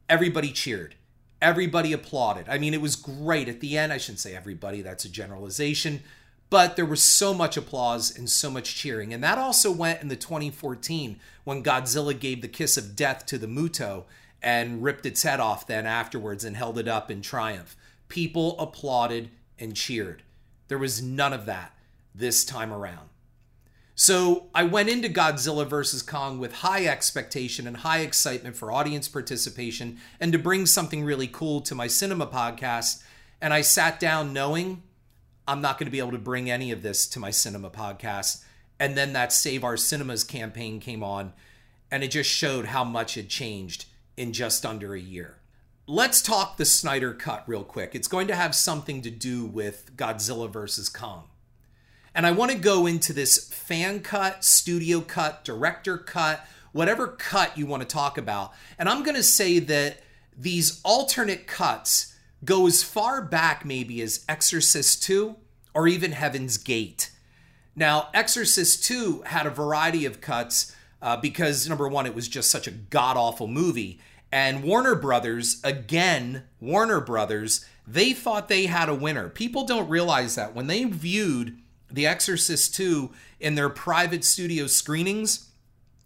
everybody 0.10 0.52
cheered. 0.52 0.96
Everybody 1.42 1.94
applauded. 1.94 2.50
I 2.50 2.58
mean, 2.58 2.74
it 2.74 2.82
was 2.82 2.96
great. 2.96 3.48
At 3.48 3.60
the 3.60 3.78
end, 3.78 3.94
I 3.94 3.98
shouldn't 3.98 4.20
say 4.20 4.36
everybody, 4.36 4.82
that's 4.82 5.06
a 5.06 5.10
generalization, 5.10 6.02
but 6.54 6.76
there 6.76 6.86
was 6.86 7.02
so 7.02 7.34
much 7.34 7.58
applause 7.58 8.16
and 8.16 8.30
so 8.30 8.48
much 8.48 8.76
cheering. 8.76 9.12
And 9.12 9.24
that 9.24 9.40
also 9.40 9.72
went 9.72 10.04
in 10.04 10.08
the 10.08 10.16
2014 10.16 11.20
when 11.46 11.64
Godzilla 11.64 12.14
gave 12.20 12.44
the 12.44 12.48
kiss 12.48 12.78
of 12.78 12.96
death 12.96 13.26
to 13.26 13.40
the 13.40 13.48
Muto 13.48 14.04
and 14.40 14.84
ripped 14.84 15.08
its 15.08 15.24
head 15.24 15.40
off 15.40 15.66
then 15.66 15.88
afterwards 15.88 16.44
and 16.44 16.56
held 16.56 16.78
it 16.78 16.88
up 16.88 17.10
in 17.10 17.24
triumph. 17.24 17.76
People 18.08 18.56
applauded 18.60 19.32
and 19.58 19.76
cheered. 19.76 20.22
There 20.68 20.78
was 20.78 21.02
none 21.02 21.34
of 21.34 21.48
that 21.48 21.76
this 22.14 22.46
time 22.46 22.72
around. 22.72 23.10
So 23.96 24.46
I 24.54 24.62
went 24.62 24.90
into 24.90 25.10
Godzilla 25.10 25.66
vs. 25.66 26.04
Kong 26.04 26.38
with 26.38 26.58
high 26.58 26.86
expectation 26.86 27.66
and 27.66 27.78
high 27.78 28.02
excitement 28.02 28.56
for 28.56 28.72
audience 28.72 29.08
participation 29.08 29.98
and 30.20 30.32
to 30.32 30.38
bring 30.38 30.68
something 30.68 31.04
really 31.04 31.28
cool 31.28 31.62
to 31.62 31.74
my 31.74 31.88
cinema 31.88 32.28
podcast. 32.28 33.02
And 33.42 33.56
I 33.56 33.62
sat 33.62 34.00
down 34.00 34.34
knowing 34.34 34.84
I'm 35.48 35.62
not 35.62 35.78
going 35.78 35.88
to 35.88 35.92
be 35.92 36.00
able 36.00 36.12
to 36.12 36.18
bring 36.18 36.50
any 36.50 36.72
of 36.72 36.82
this 36.82 37.08
to 37.08 37.20
my 37.20 37.32
cinema 37.32 37.70
podcast. 37.70 38.44
And 38.80 38.98
then 38.98 39.14
that 39.14 39.34
Save 39.34 39.64
Our 39.64 39.78
Cinemas 39.78 40.24
campaign 40.24 40.80
came 40.80 41.04
on, 41.04 41.34
and 41.92 42.04
it 42.04 42.10
just 42.10 42.30
showed 42.30 42.66
how 42.66 42.84
much 42.84 43.16
had 43.16 43.30
changed 43.30 43.86
in 44.18 44.34
just 44.34 44.66
under 44.66 44.94
a 44.94 45.00
year. 45.00 45.38
Let's 45.86 46.22
talk 46.22 46.58
the 46.58 46.66
Snyder 46.66 47.14
Cut 47.14 47.44
real 47.46 47.64
quick. 47.64 47.94
It's 47.94 48.08
going 48.08 48.28
to 48.28 48.36
have 48.36 48.56
something 48.56 49.02
to 49.02 49.12
do 49.12 49.46
with 49.46 49.96
Godzilla 49.98 50.50
vs. 50.50 50.90
Kong. 50.90 51.26
And 52.16 52.26
I 52.26 52.32
want 52.32 52.52
to 52.52 52.58
go 52.58 52.86
into 52.86 53.12
this 53.12 53.50
fan 53.50 54.00
cut, 54.00 54.44
studio 54.44 55.02
cut, 55.02 55.44
director 55.44 55.98
cut, 55.98 56.46
whatever 56.72 57.08
cut 57.08 57.58
you 57.58 57.66
want 57.66 57.82
to 57.82 57.88
talk 57.88 58.18
about. 58.18 58.54
And 58.78 58.88
I'm 58.88 59.04
going 59.04 59.16
to 59.16 59.24
say 59.24 59.60
that 59.60 59.98
these 60.38 60.80
alternate 60.84 61.48
cuts 61.48 62.13
go 62.44 62.68
as 62.68 62.84
far 62.84 63.22
back, 63.22 63.66
maybe, 63.66 64.02
as 64.02 64.26
Exorcist 64.28 65.04
2 65.04 65.36
or 65.74 65.88
even 65.88 66.12
Heaven's 66.12 66.58
Gate. 66.58 67.12
Now, 67.76 68.10
Exorcist 68.14 68.84
2 68.86 69.24
had 69.26 69.46
a 69.46 69.52
variety 69.52 70.06
of 70.06 70.22
cuts 70.22 70.76
uh, 71.02 71.18
because, 71.18 71.68
number 71.68 71.88
one, 71.88 72.06
it 72.06 72.16
was 72.16 72.28
just 72.28 72.52
such 72.52 72.68
a 72.68 72.72
god 72.72 73.18
awful 73.18 73.48
movie. 73.48 74.00
And 74.32 74.64
Warner 74.64 74.96
Brothers, 74.96 75.60
again, 75.64 76.44
Warner 76.60 77.00
Brothers, 77.00 77.66
they 77.86 78.14
thought 78.14 78.48
they 78.48 78.68
had 78.68 78.90
a 78.90 78.96
winner. 78.96 79.30
People 79.30 79.66
don't 79.66 79.90
realize 79.90 80.36
that 80.36 80.56
when 80.56 80.68
they 80.68 80.86
viewed 80.86 81.58
the 81.92 82.08
Exorcist 82.08 82.74
2 82.76 83.12
in 83.40 83.56
their 83.56 83.70
private 83.70 84.24
studio 84.24 84.68
screenings, 84.68 85.50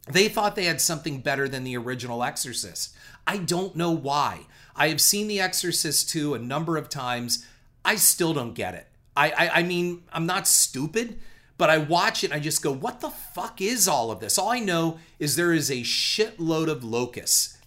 they 0.09 0.27
thought 0.27 0.55
they 0.55 0.65
had 0.65 0.81
something 0.81 1.21
better 1.21 1.47
than 1.47 1.63
the 1.63 1.77
original 1.77 2.23
Exorcist. 2.23 2.95
I 3.25 3.37
don't 3.37 3.75
know 3.75 3.91
why. 3.91 4.47
I 4.77 4.89
have 4.89 5.01
seen 5.01 5.27
The 5.27 5.41
Exorcist 5.41 6.09
2 6.11 6.35
a 6.35 6.39
number 6.39 6.77
of 6.77 6.87
times. 6.87 7.45
I 7.83 7.95
still 7.95 8.33
don't 8.33 8.53
get 8.53 8.75
it. 8.75 8.87
I, 9.15 9.31
I, 9.31 9.49
I 9.59 9.63
mean, 9.63 10.03
I'm 10.13 10.27
not 10.27 10.47
stupid, 10.47 11.17
but 11.57 11.71
I 11.71 11.79
watch 11.79 12.23
it 12.23 12.31
I 12.31 12.39
just 12.39 12.61
go, 12.61 12.71
what 12.71 13.01
the 13.01 13.09
fuck 13.09 13.59
is 13.59 13.87
all 13.87 14.11
of 14.11 14.19
this? 14.19 14.37
All 14.37 14.49
I 14.49 14.59
know 14.59 14.99
is 15.17 15.35
there 15.35 15.51
is 15.51 15.71
a 15.71 15.81
shitload 15.81 16.67
of 16.67 16.83
locusts. 16.83 17.57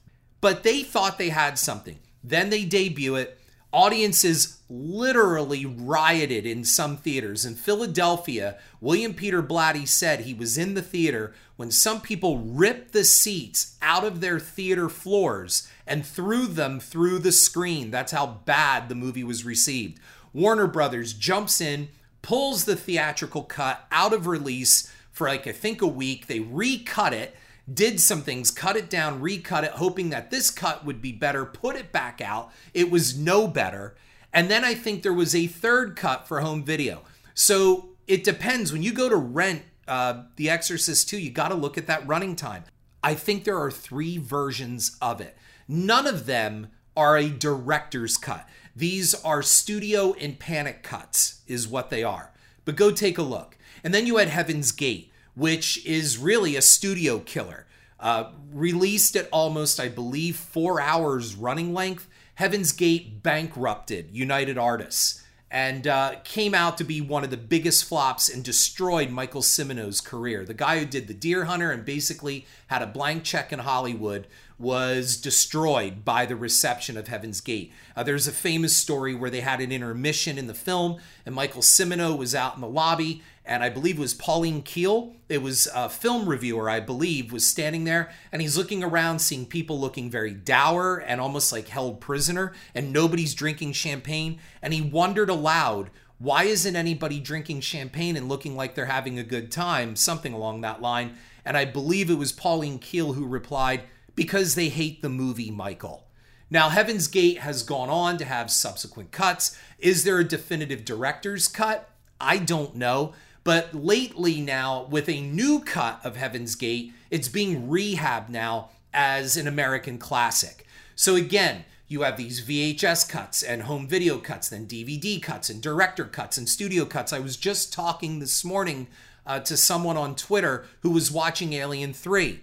But 0.40 0.62
they 0.62 0.83
thought 0.83 1.19
they 1.19 1.31
had 1.31 1.59
something. 1.59 1.99
Then 2.23 2.50
they 2.50 2.64
debut 2.64 3.17
it. 3.17 3.39
Audiences 3.73 4.61
literally 4.69 5.65
rioted 5.65 6.45
in 6.45 6.65
some 6.65 6.97
theaters. 6.97 7.45
In 7.45 7.55
Philadelphia, 7.55 8.59
William 8.81 9.15
Peter 9.15 9.43
Blatty 9.43 9.87
said 9.87 10.21
he 10.21 10.35
was 10.35 10.59
in 10.59 10.75
the 10.75 10.83
theater 10.83 11.35
when 11.57 11.71
some 11.71 12.00
people 12.00 12.39
ripped 12.39 12.93
the 12.93 13.05
seats 13.05 13.77
out 13.81 14.05
of 14.05 14.21
their 14.21 14.41
theater 14.41 14.89
floors 14.89 15.69
and 15.87 16.05
threw 16.05 16.47
them 16.47 16.81
through 16.81 17.19
the 17.21 17.33
screen. 17.33 17.91
That's 17.91 18.12
how 18.12 18.41
bad 18.45 18.89
the 18.89 18.95
movie 18.95 19.25
was 19.25 19.45
received. 19.45 20.00
Warner 20.33 20.67
Brothers 20.67 21.12
jumps 21.12 21.61
in, 21.61 21.89
pulls 22.23 22.65
the 22.65 22.77
theatrical 22.77 23.43
cut 23.43 23.87
out 23.93 24.12
of 24.12 24.27
release 24.27 24.93
for 25.12 25.29
like 25.29 25.47
I 25.47 25.53
think 25.53 25.83
a 25.83 25.87
week. 25.87 26.27
They 26.27 26.41
recut 26.41 27.12
it 27.12 27.37
did 27.73 28.00
some 28.00 28.23
things, 28.23 28.50
cut 28.50 28.77
it 28.77 28.91
down, 28.91 29.21
recut 29.21 29.65
it, 29.65 29.73
hoping 29.73 30.11
that 30.11 30.31
this 30.31 30.50
cut 30.50 30.85
would 30.85 31.00
be 31.00 31.12
better, 31.12 31.45
put 31.45 31.77
it 31.77 31.93
back 31.93 32.21
out. 32.21 32.50
It 32.75 32.91
was 32.91 33.17
no 33.17 33.47
better. 33.47 33.97
And 34.33 34.50
then 34.50 34.65
I 34.65 34.75
think 34.75 35.03
there 35.03 35.12
was 35.12 35.35
a 35.35 35.47
third 35.47 35.97
cut 35.97 36.27
for 36.27 36.41
home 36.41 36.65
video. 36.65 37.03
So 37.35 37.91
it 38.07 38.25
depends. 38.25 38.73
When 38.73 38.83
you 38.83 38.93
go 38.93 39.09
to 39.09 39.17
rent 39.17 39.62
uh, 39.87 40.23
The 40.37 40.50
Exorcist 40.50 41.09
2, 41.09 41.19
you 41.19 41.31
got 41.31 41.49
to 41.49 41.55
look 41.55 41.77
at 41.77 41.87
that 41.87 42.07
running 42.07 42.37
time. 42.37 42.65
I 43.03 43.15
think 43.15 43.45
there 43.45 43.59
are 43.59 43.71
three 43.71 44.19
versions 44.19 44.97
of 45.00 45.21
it. 45.21 45.37
None 45.67 46.07
of 46.07 46.27
them 46.27 46.69
are 46.97 47.17
a 47.17 47.29
director's 47.29 48.17
cut. 48.17 48.47
These 48.75 49.15
are 49.25 49.43
studio 49.43 50.15
and 50.15 50.39
panic 50.39 50.83
cuts, 50.83 51.43
is 51.47 51.67
what 51.67 51.91
they 51.91 52.03
are. 52.03 52.33
But 52.65 52.77
go 52.77 52.91
take 52.91 53.19
a 53.19 53.23
look. 53.23 53.57
And 53.83 53.95
then 53.95 54.07
you 54.07 54.19
had 54.19 54.29
Heaven's 54.29 54.73
Gate 54.73 55.10
which 55.35 55.85
is 55.87 56.19
really 56.19 56.57
a 56.57 56.63
studio 56.63 57.19
killer. 57.19 57.67
Uh, 57.99 58.31
released 58.53 59.15
at 59.17 59.29
almost, 59.31 59.79
I 59.79 59.89
believe, 59.89 60.37
four 60.37 60.81
hours 60.81 61.35
running 61.35 61.75
length, 61.75 62.09
Heaven's 62.37 62.73
Gate 62.73 63.23
bankrupted 63.23 64.09
United 64.13 64.57
Artists 64.57 65.23
and 65.51 65.87
uh, 65.87 66.15
came 66.23 66.55
out 66.55 66.79
to 66.79 66.85
be 66.85 67.01
one 67.01 67.25
of 67.25 67.31
the 67.31 67.37
biggest 67.37 67.85
flops 67.85 68.29
and 68.29 68.45
destroyed 68.45 69.11
Michael 69.11 69.43
Cimino's 69.43 70.01
career. 70.01 70.45
The 70.45 70.55
guy 70.55 70.79
who 70.79 70.87
did 70.87 71.09
The 71.09 71.15
Deer 71.15 71.47
Hunter 71.47 71.73
and 71.73 71.85
basically 71.85 72.47
had 72.69 72.83
a 72.83 72.87
blank 72.87 73.25
check 73.25 73.53
in 73.53 73.59
Hollywood 73.59 74.29
was 74.59 75.17
destroyed 75.17 76.05
by 76.05 76.25
the 76.27 76.37
reception 76.37 76.97
of 76.97 77.09
Heaven's 77.09 77.41
Gate. 77.41 77.73
Uh, 77.97 78.03
there's 78.05 78.29
a 78.29 78.33
famous 78.33 78.77
story 78.77 79.15
where 79.15 79.31
they 79.31 79.41
had 79.41 79.61
an 79.61 79.73
intermission 79.73 80.39
in 80.39 80.47
the 80.47 80.55
film, 80.55 80.99
and 81.27 81.35
Michael 81.35 81.63
Cimino 81.63 82.17
was 82.17 82.35
out 82.35 82.55
in 82.55 82.61
the 82.61 82.69
lobby, 82.69 83.23
and 83.50 83.64
I 83.64 83.69
believe 83.69 83.99
it 83.99 84.00
was 84.00 84.14
Pauline 84.14 84.62
Kael. 84.62 85.16
It 85.28 85.42
was 85.42 85.69
a 85.75 85.88
film 85.88 86.28
reviewer, 86.28 86.71
I 86.71 86.78
believe, 86.78 87.33
was 87.33 87.45
standing 87.45 87.83
there, 87.83 88.12
and 88.30 88.40
he's 88.40 88.57
looking 88.57 88.85
around, 88.85 89.19
seeing 89.19 89.45
people 89.45 89.80
looking 89.80 90.09
very 90.09 90.33
dour 90.33 90.99
and 90.99 91.21
almost 91.21 91.50
like 91.50 91.66
held 91.66 92.00
prisoner, 92.00 92.52
and 92.76 92.92
nobody's 92.92 93.35
drinking 93.35 93.73
champagne, 93.73 94.38
and 94.62 94.73
he 94.73 94.80
wondered 94.80 95.28
aloud. 95.28 95.90
Why 96.19 96.45
isn't 96.45 96.76
anybody 96.76 97.19
drinking 97.19 97.62
champagne 97.62 98.16
and 98.16 98.28
looking 98.28 98.54
like 98.54 98.76
they're 98.76 98.87
having 98.87 99.19
a 99.19 99.25
good 99.25 99.50
time? 99.50 99.97
Something 99.97 100.33
along 100.33 100.61
that 100.61 100.80
line. 100.80 101.16
And 101.45 101.57
I 101.57 101.64
believe 101.64 102.09
it 102.09 102.19
was 102.19 102.30
Pauline 102.30 102.78
Kael 102.78 103.16
who 103.16 103.26
replied, 103.26 103.83
because 104.14 104.54
they 104.54 104.69
hate 104.69 105.02
the 105.02 105.09
movie 105.09 105.50
Michael. 105.50 106.07
Now, 106.50 106.69
Heaven's 106.69 107.09
Gate 107.09 107.38
has 107.38 107.64
gone 107.64 107.88
on 107.88 108.16
to 108.19 108.25
have 108.25 108.50
subsequent 108.50 109.11
cuts. 109.11 109.59
Is 109.80 110.04
there 110.04 110.21
a 110.21 110.25
definitive 110.25 110.85
director's 110.85 111.49
cut? 111.49 111.90
I 112.21 112.37
don't 112.37 112.76
know. 112.76 113.14
But 113.50 113.75
lately, 113.75 114.40
now, 114.40 114.87
with 114.90 115.09
a 115.09 115.21
new 115.21 115.59
cut 115.59 115.99
of 116.04 116.14
Heaven's 116.14 116.54
Gate, 116.54 116.92
it's 117.11 117.26
being 117.26 117.66
rehabbed 117.66 118.28
now 118.28 118.71
as 118.95 119.37
an 119.37 119.49
American 119.49 119.99
classic. 119.99 120.64
So, 120.95 121.16
again, 121.16 121.64
you 121.88 122.02
have 122.02 122.16
these 122.16 122.47
VHS 122.47 123.09
cuts 123.09 123.42
and 123.42 123.62
home 123.62 123.88
video 123.88 124.19
cuts, 124.19 124.50
then 124.50 124.69
DVD 124.69 125.21
cuts 125.21 125.50
and 125.50 125.61
director 125.61 126.04
cuts 126.04 126.38
and 126.38 126.49
studio 126.49 126.85
cuts. 126.85 127.12
I 127.12 127.19
was 127.19 127.37
just 127.37 127.73
talking 127.73 128.21
this 128.21 128.45
morning 128.45 128.87
uh, 129.26 129.40
to 129.40 129.57
someone 129.57 129.97
on 129.97 130.14
Twitter 130.14 130.66
who 130.83 130.90
was 130.90 131.11
watching 131.11 131.52
Alien 131.52 131.92
3 131.92 132.42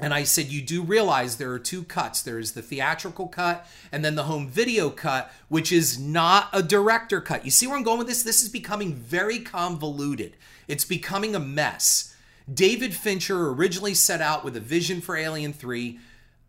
and 0.00 0.14
I 0.14 0.22
said, 0.22 0.46
You 0.46 0.62
do 0.62 0.82
realize 0.82 1.36
there 1.36 1.52
are 1.52 1.58
two 1.58 1.82
cuts. 1.82 2.22
There 2.22 2.38
is 2.38 2.52
the 2.52 2.62
theatrical 2.62 3.28
cut 3.28 3.66
and 3.90 4.04
then 4.04 4.14
the 4.14 4.24
home 4.24 4.48
video 4.48 4.90
cut, 4.90 5.32
which 5.48 5.72
is 5.72 5.98
not 5.98 6.48
a 6.52 6.62
director 6.62 7.20
cut. 7.20 7.44
You 7.44 7.50
see 7.50 7.66
where 7.66 7.76
I'm 7.76 7.82
going 7.82 7.98
with 7.98 8.06
this? 8.06 8.22
This 8.22 8.42
is 8.42 8.48
becoming 8.48 8.94
very 8.94 9.40
convoluted. 9.40 10.36
It's 10.68 10.84
becoming 10.84 11.34
a 11.34 11.40
mess. 11.40 12.14
David 12.52 12.94
Fincher 12.94 13.50
originally 13.50 13.94
set 13.94 14.20
out 14.20 14.44
with 14.44 14.56
a 14.56 14.60
vision 14.60 15.00
for 15.00 15.16
Alien 15.16 15.52
3. 15.52 15.98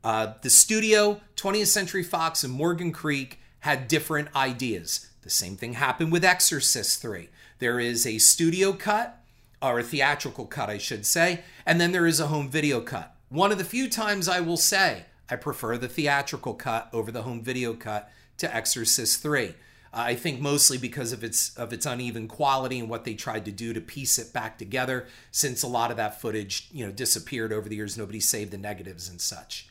Uh, 0.04 0.34
the 0.42 0.50
studio, 0.50 1.20
20th 1.36 1.68
Century 1.68 2.04
Fox, 2.04 2.44
and 2.44 2.54
Morgan 2.54 2.94
Creek 2.94 3.40
had 3.62 3.90
different 3.90 4.34
ideas. 4.36 5.10
The 5.24 5.30
same 5.30 5.58
thing 5.58 5.74
happened 5.74 6.12
with 6.12 6.24
Exorcist 6.24 7.02
3. 7.02 7.28
There 7.60 7.80
is 7.80 8.08
a 8.08 8.18
studio 8.20 8.72
cut, 8.72 9.22
or 9.62 9.80
a 9.80 9.84
theatrical 9.84 10.46
cut, 10.46 10.70
I 10.70 10.78
should 10.78 11.06
say, 11.06 11.42
and 11.66 11.82
then 11.82 11.92
there 11.92 12.08
is 12.08 12.22
a 12.22 12.28
home 12.28 12.48
video 12.50 12.80
cut. 12.80 13.14
One 13.30 13.52
of 13.52 13.60
the 13.60 13.64
few 13.64 13.88
times 13.90 14.28
I 14.28 14.40
will 14.40 14.58
say 14.58 15.06
I 15.30 15.36
prefer 15.36 15.78
the 15.78 15.88
theatrical 15.88 16.56
cut 16.56 16.90
over 16.92 17.12
the 17.12 17.22
home 17.22 17.44
video 17.44 17.74
cut 17.76 18.12
to 18.38 18.54
Exorcist 18.54 19.22
3. 19.22 19.54
I 19.94 20.16
think 20.16 20.40
mostly 20.40 20.78
because 20.78 21.12
of 21.12 21.24
its 21.24 21.56
of 21.56 21.72
its 21.72 21.86
uneven 21.86 22.28
quality 22.28 22.80
and 22.80 22.90
what 22.90 23.06
they 23.06 23.14
tried 23.14 23.46
to 23.46 23.52
do 23.52 23.74
to 23.74 23.82
piece 23.82 24.18
it 24.18 24.34
back 24.34 24.58
together. 24.58 25.08
Since 25.32 25.62
a 25.62 25.68
lot 25.68 25.92
of 25.92 25.98
that 25.98 26.20
footage, 26.20 26.70
you 26.72 26.86
know, 26.86 26.92
disappeared 26.92 27.54
over 27.54 27.70
the 27.70 27.76
years, 27.76 27.98
nobody 27.98 28.20
saved 28.20 28.52
the 28.52 28.58
negatives 28.58 29.10
and 29.10 29.22
such. 29.22 29.68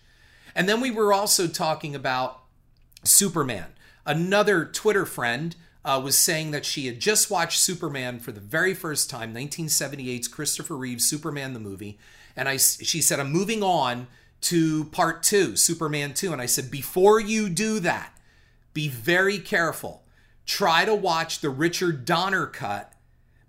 And 0.54 0.68
then 0.68 0.80
we 0.80 0.90
were 0.90 1.12
also 1.12 1.46
talking 1.46 1.94
about 1.94 2.42
Superman. 3.04 3.72
Another 4.06 4.64
Twitter 4.64 5.06
friend 5.06 5.54
uh, 5.84 6.00
was 6.02 6.16
saying 6.16 6.50
that 6.52 6.64
she 6.64 6.86
had 6.86 7.00
just 7.00 7.30
watched 7.30 7.60
Superman 7.60 8.18
for 8.18 8.32
the 8.32 8.40
very 8.40 8.74
first 8.74 9.08
time, 9.10 9.34
1978's 9.34 10.28
Christopher 10.28 10.76
Reeves 10.76 11.04
Superman 11.04 11.54
the 11.54 11.60
movie, 11.60 11.98
and 12.38 12.48
I 12.48 12.56
she 12.56 13.02
said 13.02 13.20
I'm 13.20 13.30
moving 13.30 13.62
on 13.62 14.06
to 14.40 14.84
part 14.86 15.22
two, 15.22 15.56
Superman 15.56 16.14
2, 16.14 16.32
and 16.32 16.40
I 16.40 16.46
said 16.46 16.70
before 16.70 17.18
you 17.18 17.48
do 17.48 17.80
that, 17.80 18.16
be 18.72 18.88
very 18.88 19.38
careful 19.38 20.04
try 20.48 20.84
to 20.86 20.94
watch 20.94 21.40
the 21.40 21.50
Richard 21.50 22.04
Donner 22.04 22.46
cut 22.46 22.94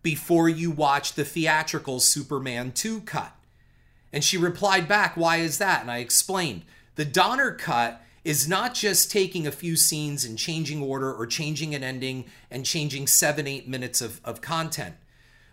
before 0.03 0.49
you 0.49 0.69
watch 0.69 1.13
the 1.13 1.23
theatrical 1.23 1.99
Superman 1.99 2.73
2 2.73 3.01
cut. 3.01 3.33
And 4.11 4.23
she 4.23 4.37
replied 4.37 4.87
back, 4.87 5.15
Why 5.15 5.37
is 5.37 5.57
that? 5.59 5.81
And 5.81 5.89
I 5.89 5.99
explained 5.99 6.63
the 6.95 7.05
Donner 7.05 7.53
cut 7.53 8.03
is 8.25 8.49
not 8.49 8.73
just 8.73 9.09
taking 9.09 9.47
a 9.47 9.51
few 9.51 9.77
scenes 9.77 10.25
and 10.25 10.37
changing 10.37 10.81
order 10.83 11.13
or 11.13 11.25
changing 11.25 11.73
an 11.73 11.83
ending 11.83 12.25
and 12.51 12.65
changing 12.65 13.07
seven, 13.07 13.47
eight 13.47 13.67
minutes 13.67 14.01
of, 14.01 14.19
of 14.25 14.41
content. 14.41 14.95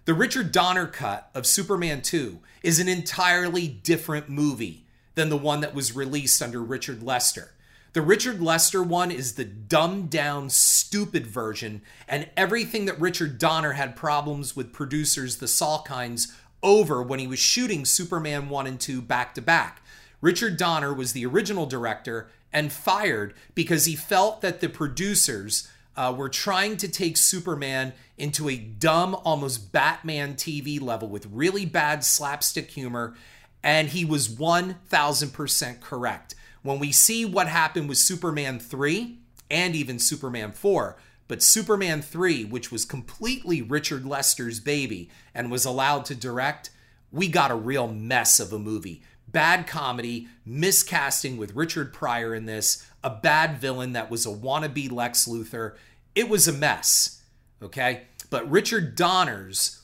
The 0.07 0.15
Richard 0.15 0.53
Donner 0.53 0.87
cut 0.87 1.31
of 1.35 1.49
Superman 1.49 2.01
2 2.01 2.39
is 2.63 2.79
an 2.79 2.87
entirely 2.87 3.67
different 3.67 4.29
movie 4.29 4.85
than 5.17 5.31
the 5.31 5.37
one 5.37 5.63
that 5.63 5.75
was 5.75 5.97
released 5.97 6.41
under 6.41 6.63
Richard 6.63 7.03
Lester. 7.03 7.55
The 7.93 8.03
Richard 8.03 8.41
Lester 8.41 8.85
one 8.85 9.11
is 9.11 9.33
the 9.33 9.45
dumbed 9.45 10.11
down, 10.11 10.49
stupid 10.49 11.27
version, 11.27 11.83
and 12.07 12.31
everything 12.37 12.85
that 12.85 13.01
Richard 13.01 13.37
Donner 13.37 13.73
had 13.73 13.97
problems 13.97 14.55
with 14.55 14.73
producers, 14.73 15.39
the 15.39 15.47
Salkinds, 15.47 16.33
over 16.63 17.03
when 17.03 17.19
he 17.19 17.27
was 17.27 17.41
shooting 17.41 17.85
Superman 17.85 18.49
1 18.49 18.67
and 18.69 18.79
2 18.79 19.03
back 19.03 19.35
to 19.35 19.43
back. 19.43 19.83
Richard 20.21 20.57
Donner 20.57 20.95
was 20.95 21.15
the 21.15 21.27
original 21.27 21.67
director 21.67 22.29
and 22.53 22.73
fired 22.73 23.35
because 23.57 23.87
he 23.87 23.97
felt 23.97 24.41
that 24.41 24.61
the 24.61 24.69
producers 24.69 25.69
uh, 25.97 26.15
were 26.17 26.29
trying 26.29 26.77
to 26.77 26.89
take 26.89 27.17
Superman 27.17 27.93
into 28.19 28.49
a 28.49 28.57
dumb, 28.57 29.15
almost 29.25 29.73
Batman 29.73 30.35
TV 30.35 30.81
level 30.81 31.09
with 31.09 31.27
really 31.27 31.67
bad 31.67 32.05
slapstick 32.05 32.71
humor, 32.71 33.15
and 33.63 33.89
he 33.89 34.05
was 34.05 34.29
1000% 34.29 35.81
correct 35.81 36.35
when 36.67 36.81
we 36.81 36.91
see 36.91 37.25
what 37.25 37.47
happened 37.47 37.89
with 37.89 37.97
Superman 37.97 38.59
3 38.59 39.19
and 39.49 39.77
even 39.77 40.01
Superman 40.01 40.51
4, 40.51 40.97
but 41.29 41.41
Superman 41.41 42.03
3, 42.03 42.45
which 42.45 42.73
was 42.73 42.85
completely 42.85 43.63
Richard 43.63 44.05
Lester's 44.05 44.59
baby 44.59 45.09
and 45.33 45.49
was 45.49 45.65
allowed 45.65 46.05
to 46.07 46.17
direct, 46.17 46.71
we 47.13 47.29
got 47.29 47.53
a 47.53 47.57
real 47.57 47.87
mess 47.87 48.41
of 48.41 48.53
a 48.53 48.59
movie. 48.59 49.03
Bad 49.37 49.67
comedy, 49.67 50.29
miscasting 50.49 51.37
with 51.37 51.55
Richard 51.55 51.93
Pryor 51.93 52.35
in 52.35 52.47
this, 52.47 52.87
a 53.05 53.11
bad 53.11 53.59
villain 53.59 53.93
that 53.93 54.11
was 54.11 54.25
a 54.25 54.31
wannabe 54.31 54.91
Lex 54.91 55.29
Luthor. 55.29 55.75
It 56.15 56.31
was 56.31 56.49
a 56.49 56.55
mess, 56.55 57.21
okay? 57.61 58.05
But 58.31 58.51
Richard 58.51 58.97
Donner's 58.97 59.83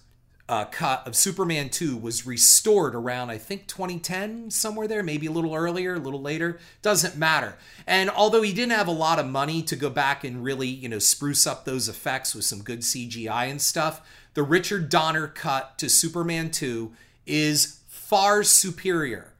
uh, 0.48 0.64
cut 0.64 1.06
of 1.06 1.14
Superman 1.14 1.68
2 1.68 1.98
was 1.98 2.26
restored 2.26 2.94
around, 2.94 3.28
I 3.28 3.36
think, 3.36 3.66
2010, 3.66 4.50
somewhere 4.50 4.88
there, 4.88 5.02
maybe 5.02 5.26
a 5.26 5.30
little 5.30 5.54
earlier, 5.54 5.96
a 5.96 5.98
little 5.98 6.22
later. 6.22 6.58
Doesn't 6.80 7.18
matter. 7.18 7.58
And 7.86 8.08
although 8.08 8.40
he 8.40 8.54
didn't 8.54 8.72
have 8.72 8.88
a 8.88 8.90
lot 8.90 9.18
of 9.18 9.26
money 9.26 9.60
to 9.64 9.76
go 9.76 9.90
back 9.90 10.24
and 10.24 10.42
really, 10.42 10.68
you 10.68 10.88
know, 10.88 10.98
spruce 10.98 11.46
up 11.46 11.66
those 11.66 11.90
effects 11.90 12.34
with 12.34 12.46
some 12.46 12.62
good 12.62 12.80
CGI 12.80 13.50
and 13.50 13.60
stuff, 13.60 14.00
the 14.32 14.42
Richard 14.42 14.88
Donner 14.88 15.28
cut 15.28 15.76
to 15.76 15.90
Superman 15.90 16.50
2 16.50 16.90
is 17.26 17.80
far 17.86 18.42
superior 18.42 19.31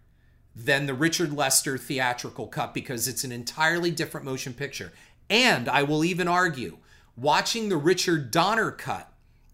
than 0.55 0.87
the 0.87 0.95
Richard 0.95 1.33
Lester 1.33 1.79
theatrical 1.79 2.47
cut 2.47 2.75
because 2.75 3.09
it's 3.09 3.25
an 3.25 3.33
entirely 3.33 3.91
different 3.91 4.27
motion 4.27 4.53
picture. 4.53 4.93
And 5.31 5.69
I 5.69 5.83
will 5.83 6.05
even 6.05 6.29
argue, 6.29 6.79
watching 7.17 7.69
the 7.69 7.77
Richard 7.77 8.31
Donner 8.31 8.71
cut 8.71 9.13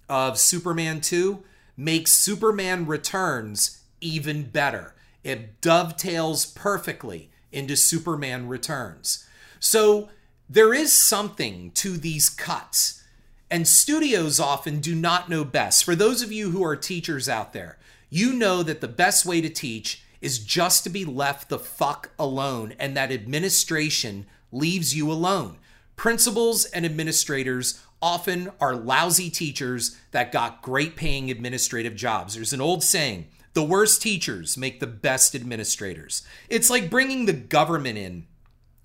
of 0.09 0.39
Superman 0.39 1.01
2 1.01 1.43
makes 1.77 2.13
Superman 2.13 2.87
Returns 2.87 3.83
even 4.01 4.45
better. 4.45 4.95
It 5.23 5.61
dovetails 5.61 6.47
perfectly 6.47 7.31
into 7.53 7.77
Superman 7.77 8.49
Returns. 8.49 9.27
So 9.61 10.09
there 10.49 10.73
is 10.73 10.93
something 10.93 11.71
to 11.73 11.97
these 11.97 12.29
cuts, 12.29 13.05
and 13.51 13.67
studios 13.67 14.41
often 14.41 14.81
do 14.81 14.95
not 14.95 15.29
know 15.29 15.45
best. 15.45 15.85
For 15.85 15.95
those 15.95 16.23
of 16.23 16.33
you 16.33 16.51
who 16.51 16.65
are 16.65 16.77
teachers 16.77 17.29
out 17.29 17.53
there, 17.53 17.79
you 18.11 18.33
know 18.33 18.63
that 18.63 18.81
the 18.81 18.89
best 18.89 19.27
way 19.27 19.41
to 19.41 19.49
teach 19.49 20.03
is 20.21 20.39
just 20.39 20.85
to 20.85 20.91
be 20.91 21.05
left 21.05 21.49
the 21.49 21.59
fuck 21.59 22.11
alone, 22.19 22.75
and 22.79 22.97
that 22.97 23.13
administration 23.13 24.27
leaves 24.51 24.97
you 24.97 25.11
alone. 25.11 25.59
Principals 25.97 26.65
and 26.67 26.85
administrators 26.85 27.83
often 28.01 28.51
are 28.61 28.77
lousy 28.77 29.31
teachers 29.31 29.97
that 30.13 30.33
got 30.33 30.63
great 30.63 30.97
paying 30.97 31.31
administrative 31.31 31.97
jobs. 31.97 32.35
There's 32.35 32.53
an 32.53 32.61
old 32.61 32.85
saying 32.85 33.27
the 33.55 33.65
worst 33.65 34.01
teachers 34.01 34.57
make 34.57 34.79
the 34.79 34.87
best 34.87 35.35
administrators. 35.35 36.23
It's 36.49 36.71
like 36.71 36.91
bringing 36.91 37.27
the 37.27 37.33
government 37.33 37.99
in 37.99 38.27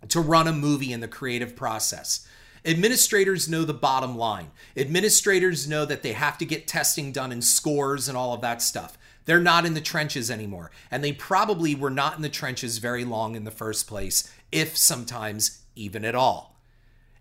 to 0.09 0.19
run 0.19 0.47
a 0.47 0.53
movie 0.53 0.91
in 0.91 0.99
the 0.99 1.07
creative 1.07 1.55
process. 1.55 2.27
Administrators 2.65 3.49
know 3.49 3.65
the 3.65 3.73
bottom 3.73 4.17
line. 4.17 4.49
Administrators 4.75 5.67
know 5.67 5.85
that 5.85 6.01
they 6.01 6.13
have 6.13 6.37
to 6.37 6.45
get 6.45 6.67
testing 6.67 7.11
done 7.11 7.31
and 7.31 7.43
scores 7.43 8.07
and 8.07 8.17
all 8.17 8.33
of 8.33 8.41
that 8.41 8.61
stuff. 8.61 8.97
They're 9.25 9.39
not 9.39 9.65
in 9.65 9.73
the 9.73 9.81
trenches 9.81 10.29
anymore. 10.29 10.71
And 10.91 11.03
they 11.03 11.13
probably 11.13 11.75
were 11.75 11.89
not 11.89 12.15
in 12.15 12.21
the 12.21 12.29
trenches 12.29 12.77
very 12.77 13.05
long 13.05 13.35
in 13.35 13.43
the 13.43 13.51
first 13.51 13.87
place, 13.87 14.31
if 14.51 14.77
sometimes 14.77 15.63
even 15.75 16.05
at 16.05 16.15
all. 16.15 16.53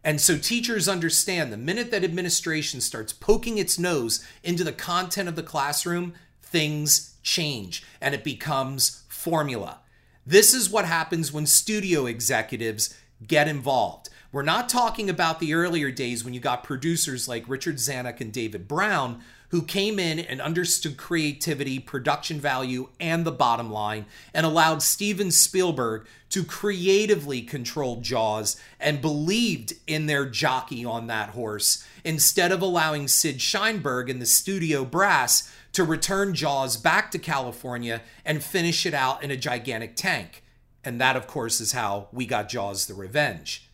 And 0.04 0.20
so 0.20 0.36
teachers 0.36 0.88
understand 0.88 1.52
the 1.52 1.56
minute 1.56 1.90
that 1.92 2.04
administration 2.04 2.80
starts 2.80 3.12
poking 3.12 3.58
its 3.58 3.78
nose 3.78 4.24
into 4.42 4.64
the 4.64 4.72
content 4.72 5.28
of 5.28 5.36
the 5.36 5.42
classroom, 5.44 6.14
things 6.42 7.14
change 7.22 7.84
and 8.00 8.14
it 8.14 8.24
becomes 8.24 9.04
formula. 9.08 9.78
This 10.26 10.54
is 10.54 10.70
what 10.70 10.84
happens 10.84 11.32
when 11.32 11.46
studio 11.46 12.06
executives 12.06 12.94
get 13.26 13.48
involved. 13.48 14.08
We're 14.32 14.42
not 14.42 14.68
talking 14.68 15.10
about 15.10 15.40
the 15.40 15.54
earlier 15.54 15.90
days 15.90 16.24
when 16.24 16.34
you 16.34 16.40
got 16.40 16.64
producers 16.64 17.28
like 17.28 17.48
Richard 17.48 17.76
Zanuck 17.76 18.20
and 18.20 18.32
David 18.32 18.66
Brown 18.66 19.22
who 19.52 19.62
came 19.62 19.98
in 19.98 20.18
and 20.18 20.40
understood 20.40 20.96
creativity, 20.96 21.78
production 21.78 22.40
value, 22.40 22.88
and 22.98 23.26
the 23.26 23.30
bottom 23.30 23.70
line, 23.70 24.06
and 24.32 24.46
allowed 24.46 24.82
Steven 24.82 25.30
Spielberg 25.30 26.06
to 26.30 26.42
creatively 26.42 27.42
control 27.42 28.00
Jaws 28.00 28.56
and 28.80 29.02
believed 29.02 29.74
in 29.86 30.06
their 30.06 30.24
jockey 30.24 30.86
on 30.86 31.06
that 31.06 31.28
horse, 31.30 31.86
instead 32.02 32.50
of 32.50 32.62
allowing 32.62 33.06
Sid 33.06 33.36
Sheinberg 33.36 34.10
and 34.10 34.22
the 34.22 34.26
studio 34.26 34.86
brass 34.86 35.52
to 35.72 35.84
return 35.84 36.34
Jaws 36.34 36.78
back 36.78 37.10
to 37.10 37.18
California 37.18 38.00
and 38.24 38.42
finish 38.42 38.86
it 38.86 38.94
out 38.94 39.22
in 39.22 39.30
a 39.30 39.36
gigantic 39.36 39.96
tank. 39.96 40.42
And 40.82 40.98
that, 40.98 41.14
of 41.14 41.26
course, 41.26 41.60
is 41.60 41.72
how 41.72 42.08
we 42.10 42.24
got 42.24 42.48
Jaws 42.48 42.86
the 42.86 42.94
Revenge. 42.94 43.68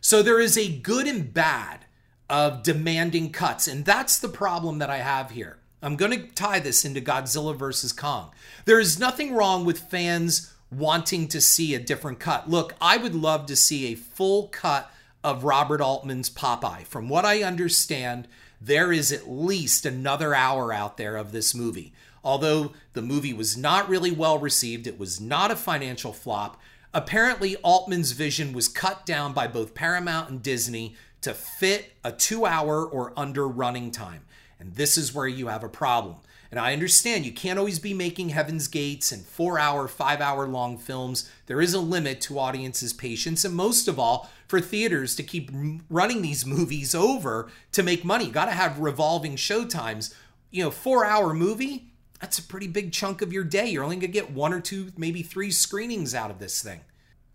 So 0.00 0.24
there 0.24 0.40
is 0.40 0.58
a 0.58 0.76
good 0.76 1.06
and 1.06 1.32
bad 1.32 1.84
of 2.28 2.62
demanding 2.62 3.30
cuts. 3.30 3.66
And 3.68 3.84
that's 3.84 4.18
the 4.18 4.28
problem 4.28 4.78
that 4.78 4.90
I 4.90 4.98
have 4.98 5.30
here. 5.30 5.58
I'm 5.82 5.96
going 5.96 6.12
to 6.12 6.26
tie 6.34 6.58
this 6.58 6.84
into 6.84 7.00
Godzilla 7.00 7.56
versus 7.56 7.92
Kong. 7.92 8.32
There 8.64 8.80
is 8.80 8.98
nothing 8.98 9.34
wrong 9.34 9.64
with 9.64 9.78
fans 9.78 10.52
wanting 10.70 11.28
to 11.28 11.40
see 11.40 11.74
a 11.74 11.78
different 11.78 12.18
cut. 12.18 12.50
Look, 12.50 12.74
I 12.80 12.96
would 12.96 13.14
love 13.14 13.46
to 13.46 13.56
see 13.56 13.86
a 13.86 13.96
full 13.96 14.48
cut 14.48 14.90
of 15.22 15.44
Robert 15.44 15.80
Altman's 15.80 16.30
Popeye. 16.30 16.84
From 16.84 17.08
what 17.08 17.24
I 17.24 17.42
understand, 17.42 18.28
there 18.60 18.92
is 18.92 19.12
at 19.12 19.30
least 19.30 19.86
another 19.86 20.34
hour 20.34 20.72
out 20.72 20.96
there 20.96 21.16
of 21.16 21.32
this 21.32 21.54
movie. 21.54 21.92
Although 22.24 22.72
the 22.92 23.02
movie 23.02 23.32
was 23.32 23.56
not 23.56 23.88
really 23.88 24.10
well 24.10 24.38
received, 24.38 24.86
it 24.86 24.98
was 24.98 25.20
not 25.20 25.50
a 25.50 25.56
financial 25.56 26.12
flop. 26.12 26.60
Apparently, 26.92 27.56
Altman's 27.56 28.12
vision 28.12 28.52
was 28.52 28.66
cut 28.66 29.06
down 29.06 29.32
by 29.32 29.46
both 29.46 29.74
Paramount 29.74 30.30
and 30.30 30.42
Disney 30.42 30.96
to 31.28 31.34
fit 31.34 31.92
a 32.02 32.10
two 32.10 32.46
hour 32.46 32.84
or 32.86 33.12
under 33.14 33.46
running 33.46 33.90
time. 33.90 34.22
And 34.58 34.74
this 34.74 34.96
is 34.96 35.14
where 35.14 35.26
you 35.26 35.48
have 35.48 35.62
a 35.62 35.68
problem. 35.68 36.16
And 36.50 36.58
I 36.58 36.72
understand 36.72 37.26
you 37.26 37.32
can't 37.32 37.58
always 37.58 37.78
be 37.78 37.92
making 37.92 38.30
Heaven's 38.30 38.66
Gates 38.66 39.12
and 39.12 39.22
four 39.22 39.58
hour, 39.58 39.86
five 39.86 40.22
hour 40.22 40.48
long 40.48 40.78
films. 40.78 41.30
There 41.44 41.60
is 41.60 41.74
a 41.74 41.80
limit 41.80 42.22
to 42.22 42.38
audiences' 42.38 42.94
patience, 42.94 43.44
and 43.44 43.54
most 43.54 43.86
of 43.86 43.98
all, 43.98 44.30
for 44.46 44.58
theaters 44.58 45.14
to 45.16 45.22
keep 45.22 45.50
running 45.90 46.22
these 46.22 46.46
movies 46.46 46.94
over 46.94 47.50
to 47.72 47.82
make 47.82 48.06
money. 48.06 48.24
You 48.24 48.32
got 48.32 48.46
to 48.46 48.52
have 48.52 48.80
revolving 48.80 49.36
show 49.36 49.66
times. 49.66 50.14
You 50.50 50.64
know, 50.64 50.70
four 50.70 51.04
hour 51.04 51.34
movie, 51.34 51.92
that's 52.22 52.38
a 52.38 52.42
pretty 52.42 52.68
big 52.68 52.90
chunk 52.90 53.20
of 53.20 53.34
your 53.34 53.44
day. 53.44 53.66
You're 53.66 53.84
only 53.84 53.96
going 53.96 54.12
to 54.12 54.20
get 54.20 54.30
one 54.30 54.54
or 54.54 54.62
two, 54.62 54.92
maybe 54.96 55.22
three 55.22 55.50
screenings 55.50 56.14
out 56.14 56.30
of 56.30 56.38
this 56.38 56.62
thing. 56.62 56.80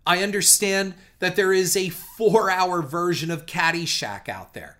I 0.06 0.22
understand 0.22 0.94
that 1.18 1.36
there 1.36 1.52
is 1.52 1.76
a 1.76 1.88
four 1.88 2.50
hour 2.50 2.82
version 2.82 3.30
of 3.30 3.46
Caddyshack 3.46 4.28
out 4.28 4.54
there. 4.54 4.76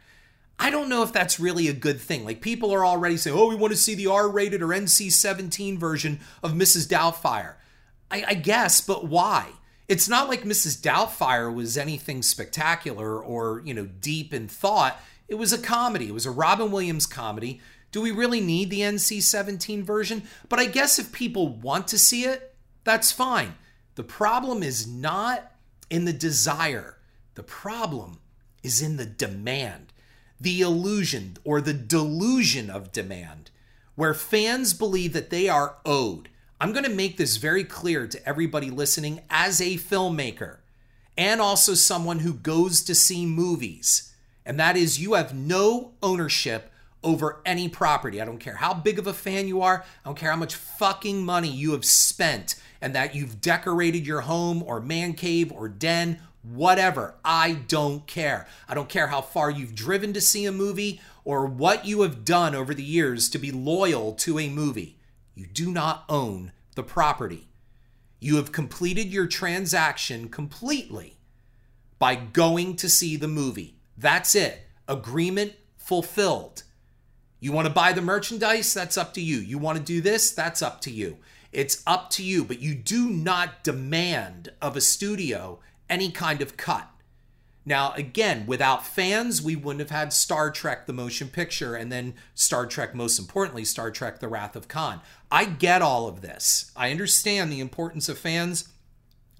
I 0.58 0.70
don't 0.70 0.88
know 0.88 1.02
if 1.02 1.12
that's 1.12 1.40
really 1.40 1.68
a 1.68 1.72
good 1.72 2.00
thing. 2.00 2.24
Like, 2.24 2.40
people 2.40 2.72
are 2.72 2.86
already 2.86 3.16
saying, 3.16 3.36
oh, 3.36 3.48
we 3.48 3.56
want 3.56 3.72
to 3.72 3.78
see 3.78 3.94
the 3.94 4.06
R 4.06 4.28
rated 4.28 4.62
or 4.62 4.68
NC 4.68 5.10
17 5.10 5.78
version 5.78 6.20
of 6.42 6.52
Mrs. 6.52 6.86
Doubtfire. 6.86 7.54
I, 8.10 8.24
I, 8.28 8.34
guess, 8.34 8.80
but 8.80 9.06
why? 9.06 9.48
It's 9.88 10.08
not 10.08 10.28
like 10.28 10.42
Mrs. 10.42 10.80
Doubtfire 10.80 11.52
was 11.52 11.76
anything 11.76 12.22
spectacular 12.22 13.20
or, 13.20 13.62
you 13.64 13.74
know, 13.74 13.86
deep 13.86 14.32
in 14.32 14.46
thought. 14.46 15.00
It 15.26 15.34
was 15.34 15.52
a 15.52 15.58
comedy, 15.58 16.08
it 16.08 16.14
was 16.14 16.26
a 16.26 16.30
Robin 16.30 16.70
Williams 16.70 17.06
comedy. 17.06 17.60
Do 17.90 18.00
we 18.00 18.10
really 18.10 18.40
need 18.40 18.70
the 18.70 18.80
NC 18.80 19.22
17 19.22 19.82
version? 19.82 20.22
But 20.48 20.58
I 20.58 20.66
guess 20.66 20.98
if 20.98 21.12
people 21.12 21.48
want 21.48 21.88
to 21.88 21.98
see 21.98 22.24
it, 22.24 22.54
that's 22.84 23.12
fine. 23.12 23.54
The 23.94 24.02
problem 24.02 24.62
is 24.62 24.86
not 24.86 25.52
in 25.90 26.04
the 26.04 26.12
desire, 26.12 26.98
the 27.34 27.42
problem 27.42 28.18
is 28.62 28.82
in 28.82 28.96
the 28.96 29.06
demand, 29.06 29.92
the 30.40 30.60
illusion 30.60 31.36
or 31.44 31.60
the 31.60 31.74
delusion 31.74 32.70
of 32.70 32.92
demand, 32.92 33.50
where 33.94 34.14
fans 34.14 34.74
believe 34.74 35.12
that 35.12 35.30
they 35.30 35.48
are 35.48 35.76
owed. 35.84 36.28
I'm 36.60 36.72
going 36.72 36.84
to 36.84 36.90
make 36.90 37.16
this 37.16 37.36
very 37.36 37.62
clear 37.62 38.06
to 38.06 38.28
everybody 38.28 38.70
listening 38.70 39.20
as 39.30 39.60
a 39.60 39.76
filmmaker 39.76 40.58
and 41.16 41.40
also 41.40 41.74
someone 41.74 42.20
who 42.20 42.34
goes 42.34 42.82
to 42.84 42.94
see 42.94 43.26
movies. 43.26 44.12
And 44.44 44.58
that 44.58 44.76
is, 44.76 45.00
you 45.00 45.14
have 45.14 45.34
no 45.34 45.92
ownership 46.02 46.72
over 47.02 47.40
any 47.44 47.68
property. 47.68 48.20
I 48.20 48.24
don't 48.24 48.38
care 48.38 48.56
how 48.56 48.74
big 48.74 48.98
of 48.98 49.06
a 49.06 49.12
fan 49.12 49.46
you 49.46 49.62
are, 49.62 49.84
I 50.04 50.08
don't 50.08 50.18
care 50.18 50.30
how 50.30 50.36
much 50.36 50.54
fucking 50.54 51.24
money 51.24 51.50
you 51.50 51.72
have 51.72 51.84
spent 51.84 52.56
and 52.84 52.94
that 52.94 53.14
you've 53.14 53.40
decorated 53.40 54.06
your 54.06 54.20
home 54.20 54.62
or 54.62 54.78
man 54.78 55.14
cave 55.14 55.50
or 55.50 55.70
den, 55.70 56.20
whatever. 56.42 57.14
I 57.24 57.54
don't 57.66 58.06
care. 58.06 58.46
I 58.68 58.74
don't 58.74 58.90
care 58.90 59.06
how 59.06 59.22
far 59.22 59.50
you've 59.50 59.74
driven 59.74 60.12
to 60.12 60.20
see 60.20 60.44
a 60.44 60.52
movie 60.52 61.00
or 61.24 61.46
what 61.46 61.86
you 61.86 62.02
have 62.02 62.26
done 62.26 62.54
over 62.54 62.74
the 62.74 62.82
years 62.82 63.30
to 63.30 63.38
be 63.38 63.50
loyal 63.50 64.12
to 64.16 64.38
a 64.38 64.50
movie. 64.50 64.98
You 65.34 65.46
do 65.46 65.72
not 65.72 66.04
own 66.10 66.52
the 66.74 66.82
property. 66.82 67.48
You 68.20 68.36
have 68.36 68.52
completed 68.52 69.06
your 69.06 69.28
transaction 69.28 70.28
completely 70.28 71.16
by 71.98 72.14
going 72.14 72.76
to 72.76 72.90
see 72.90 73.16
the 73.16 73.28
movie. 73.28 73.78
That's 73.96 74.34
it. 74.34 74.60
Agreement 74.86 75.54
fulfilled. 75.78 76.64
You 77.40 77.50
want 77.50 77.66
to 77.66 77.72
buy 77.72 77.94
the 77.94 78.02
merchandise? 78.02 78.74
That's 78.74 78.98
up 78.98 79.14
to 79.14 79.22
you. 79.22 79.38
You 79.38 79.56
want 79.56 79.78
to 79.78 79.84
do 79.84 80.02
this? 80.02 80.32
That's 80.32 80.60
up 80.60 80.82
to 80.82 80.90
you. 80.90 81.16
It's 81.54 81.82
up 81.86 82.10
to 82.10 82.24
you, 82.24 82.44
but 82.44 82.60
you 82.60 82.74
do 82.74 83.08
not 83.08 83.62
demand 83.62 84.50
of 84.60 84.76
a 84.76 84.80
studio 84.80 85.60
any 85.88 86.10
kind 86.10 86.42
of 86.42 86.56
cut. 86.56 86.90
Now, 87.66 87.92
again, 87.92 88.44
without 88.46 88.86
fans, 88.86 89.40
we 89.40 89.56
wouldn't 89.56 89.80
have 89.80 89.96
had 89.96 90.12
Star 90.12 90.50
Trek, 90.50 90.86
the 90.86 90.92
motion 90.92 91.28
picture, 91.28 91.74
and 91.74 91.90
then 91.90 92.14
Star 92.34 92.66
Trek, 92.66 92.94
most 92.94 93.18
importantly, 93.18 93.64
Star 93.64 93.90
Trek, 93.90 94.20
The 94.20 94.28
Wrath 94.28 94.54
of 94.54 94.68
Khan. 94.68 95.00
I 95.30 95.46
get 95.46 95.80
all 95.80 96.06
of 96.06 96.20
this. 96.20 96.70
I 96.76 96.90
understand 96.90 97.50
the 97.50 97.60
importance 97.60 98.08
of 98.10 98.18
fans. 98.18 98.68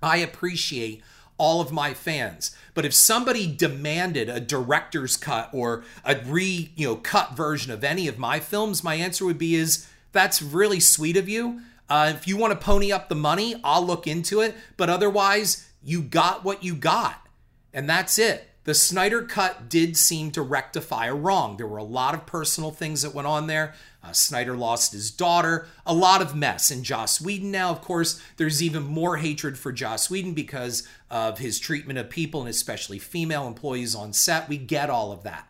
I 0.03 0.18
appreciate 0.18 1.03
all 1.37 1.61
of 1.61 1.72
my 1.72 1.92
fans. 1.92 2.57
But 2.72 2.87
if 2.87 2.94
somebody 2.94 3.53
demanded 3.53 4.29
a 4.29 4.40
director's 4.40 5.16
cut 5.16 5.50
or 5.53 5.85
a 6.05 6.16
re, 6.24 6.70
you 6.77 6.87
know, 6.87 6.96
cut 6.96 7.37
version 7.37 7.72
of 7.72 7.85
any 7.85 8.09
of 8.09 8.18
my 8.18 8.40
films, 8.40 8.85
my 8.85 8.94
answer 8.94 9.24
would 9.27 9.38
be 9.38 9.55
is 9.55 9.87
that's 10.12 10.40
really 10.40 10.81
sweet 10.81 11.16
of 11.16 11.29
you, 11.29 11.61
uh, 11.88 12.12
if 12.14 12.27
you 12.27 12.37
want 12.37 12.53
to 12.53 12.64
pony 12.64 12.92
up 12.92 13.09
the 13.09 13.14
money, 13.14 13.57
I'll 13.62 13.85
look 13.85 14.07
into 14.07 14.40
it. 14.40 14.55
But 14.77 14.90
otherwise, 14.90 15.68
you 15.83 16.03
got 16.03 16.44
what 16.44 16.64
you 16.64 16.75
got. 16.75 17.27
And 17.73 17.88
that's 17.88 18.18
it. 18.18 18.49
The 18.64 18.75
Snyder 18.75 19.23
cut 19.23 19.68
did 19.68 19.94
seem 19.97 20.31
to 20.31 20.40
rectify 20.40 21.07
a 21.07 21.14
wrong. 21.14 21.59
There 21.59 21.66
were 21.66 21.77
a 21.77 21.85
lot 21.85 22.14
of 22.14 22.25
personal 22.25 22.70
things 22.70 23.03
that 23.03 23.14
went 23.14 23.29
on 23.29 23.47
there. 23.47 23.75
Uh, 24.03 24.12
Snyder 24.12 24.57
lost 24.57 24.92
his 24.92 25.11
daughter, 25.11 25.66
a 25.85 25.92
lot 25.92 26.23
of 26.23 26.35
mess. 26.35 26.70
And 26.70 26.83
Joss 26.83 27.20
Whedon 27.20 27.51
now, 27.51 27.70
of 27.70 27.83
course, 27.83 28.20
there's 28.38 28.62
even 28.62 28.83
more 28.83 29.18
hatred 29.18 29.59
for 29.59 29.70
Joss 29.70 30.09
Whedon 30.09 30.33
because 30.33 30.88
of 31.11 31.38
his 31.38 31.59
treatment 31.59 31.99
of 31.99 32.09
people 32.09 32.40
and 32.40 32.49
especially 32.49 32.99
female 32.99 33.47
employees 33.47 33.94
on 33.94 34.14
set. 34.14 34.49
We 34.49 34.57
get 34.57 34.88
all 34.88 35.12
of 35.12 35.25
that. 35.25 35.47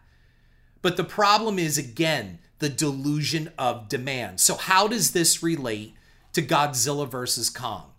But 0.82 0.96
the 0.96 1.04
problem 1.04 1.58
is, 1.58 1.78
again, 1.78 2.40
the 2.58 2.68
delusion 2.68 3.52
of 3.56 3.88
demand. 3.88 4.40
So, 4.40 4.56
how 4.56 4.88
does 4.88 5.12
this 5.12 5.42
relate 5.42 5.94
to 6.34 6.42
Godzilla 6.42 7.08
vs. 7.08 7.48
Kong. 7.50 7.90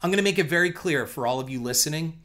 I'm 0.00 0.10
going 0.10 0.18
to 0.18 0.22
make 0.22 0.38
it 0.38 0.48
very 0.48 0.70
clear 0.70 1.06
for 1.06 1.26
all 1.26 1.40
of 1.40 1.50
you 1.50 1.60
listening 1.60 2.20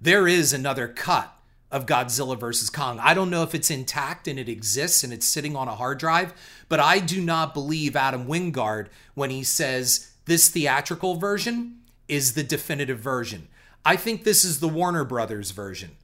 there 0.00 0.28
is 0.28 0.52
another 0.52 0.88
cut 0.88 1.32
of 1.70 1.86
Godzilla 1.86 2.38
vs. 2.38 2.70
Kong. 2.70 3.00
I 3.00 3.14
don't 3.14 3.30
know 3.30 3.42
if 3.42 3.54
it's 3.54 3.70
intact 3.70 4.28
and 4.28 4.38
it 4.38 4.48
exists 4.48 5.02
and 5.02 5.12
it's 5.12 5.26
sitting 5.26 5.56
on 5.56 5.68
a 5.68 5.74
hard 5.74 5.98
drive, 5.98 6.34
but 6.68 6.80
I 6.80 6.98
do 6.98 7.20
not 7.20 7.54
believe 7.54 7.96
Adam 7.96 8.26
Wingard 8.26 8.88
when 9.14 9.30
he 9.30 9.42
says 9.42 10.12
this 10.26 10.48
theatrical 10.48 11.16
version 11.16 11.80
is 12.08 12.34
the 12.34 12.44
definitive 12.44 12.98
version. 12.98 13.48
I 13.84 13.96
think 13.96 14.22
this 14.22 14.44
is 14.44 14.60
the 14.60 14.68
Warner 14.68 15.04
Brothers 15.04 15.50
version. 15.50 15.96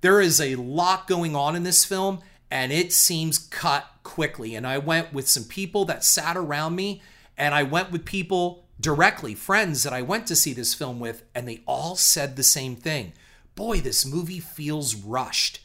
There 0.00 0.20
is 0.20 0.40
a 0.40 0.56
lot 0.56 1.06
going 1.06 1.36
on 1.36 1.56
in 1.56 1.62
this 1.62 1.84
film 1.84 2.20
and 2.50 2.72
it 2.72 2.92
seems 2.92 3.38
cut 3.38 3.86
quickly. 4.02 4.54
And 4.54 4.66
I 4.66 4.78
went 4.78 5.12
with 5.12 5.28
some 5.28 5.44
people 5.44 5.84
that 5.86 6.04
sat 6.04 6.36
around 6.36 6.76
me 6.76 7.02
and 7.36 7.54
I 7.54 7.62
went 7.62 7.90
with 7.90 8.04
people 8.04 8.64
directly, 8.80 9.34
friends 9.34 9.82
that 9.84 9.92
I 9.92 10.02
went 10.02 10.26
to 10.26 10.36
see 10.36 10.52
this 10.52 10.74
film 10.74 11.00
with, 11.00 11.24
and 11.34 11.46
they 11.46 11.62
all 11.66 11.96
said 11.96 12.36
the 12.36 12.42
same 12.42 12.76
thing. 12.76 13.12
Boy, 13.54 13.80
this 13.80 14.04
movie 14.04 14.40
feels 14.40 14.94
rushed. 14.94 15.60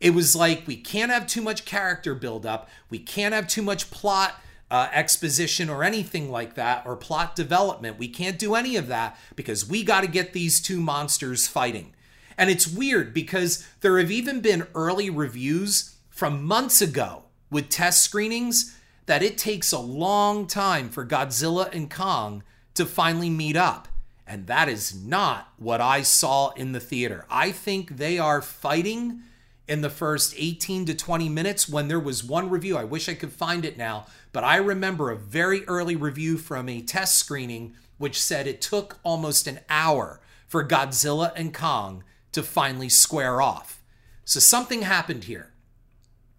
It 0.00 0.14
was 0.14 0.34
like 0.34 0.66
we 0.66 0.76
can't 0.76 1.12
have 1.12 1.26
too 1.26 1.42
much 1.42 1.64
character 1.64 2.14
buildup, 2.14 2.68
we 2.90 2.98
can't 2.98 3.34
have 3.34 3.46
too 3.46 3.62
much 3.62 3.90
plot 3.90 4.40
uh, 4.70 4.88
exposition 4.92 5.68
or 5.68 5.84
anything 5.84 6.30
like 6.30 6.54
that, 6.54 6.84
or 6.86 6.96
plot 6.96 7.36
development. 7.36 7.98
We 7.98 8.08
can't 8.08 8.38
do 8.38 8.54
any 8.54 8.76
of 8.76 8.88
that 8.88 9.18
because 9.36 9.68
we 9.68 9.84
got 9.84 10.00
to 10.00 10.06
get 10.06 10.32
these 10.32 10.60
two 10.60 10.80
monsters 10.80 11.46
fighting. 11.46 11.94
And 12.38 12.48
it's 12.48 12.66
weird 12.66 13.12
because 13.12 13.68
there 13.82 13.98
have 13.98 14.10
even 14.10 14.40
been 14.40 14.66
early 14.74 15.10
reviews 15.10 15.96
from 16.08 16.44
months 16.44 16.80
ago 16.80 17.24
with 17.50 17.68
test 17.68 18.02
screenings 18.02 18.76
that 19.12 19.22
it 19.22 19.36
takes 19.36 19.72
a 19.72 19.78
long 19.78 20.46
time 20.46 20.88
for 20.88 21.04
Godzilla 21.04 21.70
and 21.74 21.90
Kong 21.90 22.42
to 22.72 22.86
finally 22.86 23.28
meet 23.28 23.56
up. 23.56 23.86
And 24.26 24.46
that 24.46 24.70
is 24.70 25.04
not 25.04 25.52
what 25.58 25.82
I 25.82 26.00
saw 26.00 26.48
in 26.52 26.72
the 26.72 26.80
theater. 26.80 27.26
I 27.28 27.52
think 27.52 27.98
they 27.98 28.18
are 28.18 28.40
fighting 28.40 29.20
in 29.68 29.82
the 29.82 29.90
first 29.90 30.34
18 30.38 30.86
to 30.86 30.94
20 30.94 31.28
minutes 31.28 31.68
when 31.68 31.88
there 31.88 32.00
was 32.00 32.24
one 32.24 32.48
review. 32.48 32.78
I 32.78 32.84
wish 32.84 33.06
I 33.06 33.12
could 33.12 33.34
find 33.34 33.66
it 33.66 33.76
now, 33.76 34.06
but 34.32 34.44
I 34.44 34.56
remember 34.56 35.10
a 35.10 35.16
very 35.16 35.62
early 35.66 35.94
review 35.94 36.38
from 36.38 36.70
a 36.70 36.80
test 36.80 37.18
screening 37.18 37.74
which 37.98 38.18
said 38.18 38.46
it 38.46 38.62
took 38.62 38.98
almost 39.02 39.46
an 39.46 39.60
hour 39.68 40.22
for 40.48 40.66
Godzilla 40.66 41.32
and 41.36 41.52
Kong 41.52 42.02
to 42.32 42.42
finally 42.42 42.88
square 42.88 43.42
off. 43.42 43.82
So 44.24 44.40
something 44.40 44.80
happened 44.80 45.24
here. 45.24 45.52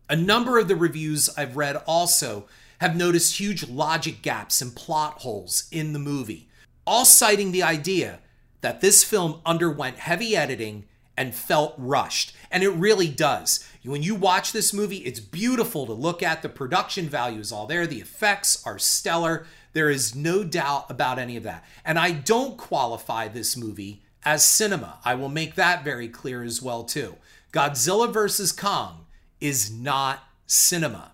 A 0.09 0.15
number 0.15 0.57
of 0.57 0.67
the 0.67 0.75
reviews 0.75 1.29
I've 1.37 1.55
read 1.55 1.75
also 1.85 2.47
have 2.83 2.97
noticed 2.97 3.39
huge 3.39 3.69
logic 3.69 4.21
gaps 4.21 4.61
and 4.61 4.75
plot 4.75 5.19
holes 5.19 5.69
in 5.71 5.93
the 5.93 5.99
movie, 5.99 6.49
all 6.85 7.05
citing 7.05 7.53
the 7.53 7.63
idea 7.63 8.19
that 8.59 8.81
this 8.81 9.05
film 9.05 9.39
underwent 9.45 9.99
heavy 9.99 10.35
editing 10.35 10.83
and 11.15 11.33
felt 11.33 11.73
rushed. 11.77 12.35
And 12.51 12.61
it 12.61 12.71
really 12.71 13.07
does. 13.07 13.65
When 13.85 14.03
you 14.03 14.15
watch 14.15 14.51
this 14.51 14.73
movie, 14.73 14.97
it's 14.97 15.21
beautiful 15.21 15.85
to 15.85 15.93
look 15.93 16.21
at. 16.21 16.41
The 16.41 16.49
production 16.49 17.07
value 17.07 17.39
is 17.39 17.53
all 17.53 17.67
there, 17.67 17.87
the 17.87 18.01
effects 18.01 18.61
are 18.67 18.77
stellar. 18.77 19.45
There 19.71 19.89
is 19.89 20.13
no 20.13 20.43
doubt 20.43 20.91
about 20.91 21.19
any 21.19 21.37
of 21.37 21.43
that. 21.43 21.63
And 21.85 21.97
I 21.97 22.11
don't 22.11 22.57
qualify 22.57 23.29
this 23.29 23.55
movie 23.55 24.03
as 24.25 24.45
cinema. 24.45 24.99
I 25.05 25.15
will 25.15 25.29
make 25.29 25.55
that 25.55 25.85
very 25.85 26.09
clear 26.09 26.43
as 26.43 26.61
well 26.61 26.83
too. 26.83 27.15
Godzilla 27.53 28.11
vs. 28.11 28.51
Kong 28.51 29.05
is 29.39 29.71
not 29.71 30.19
cinema. 30.47 31.12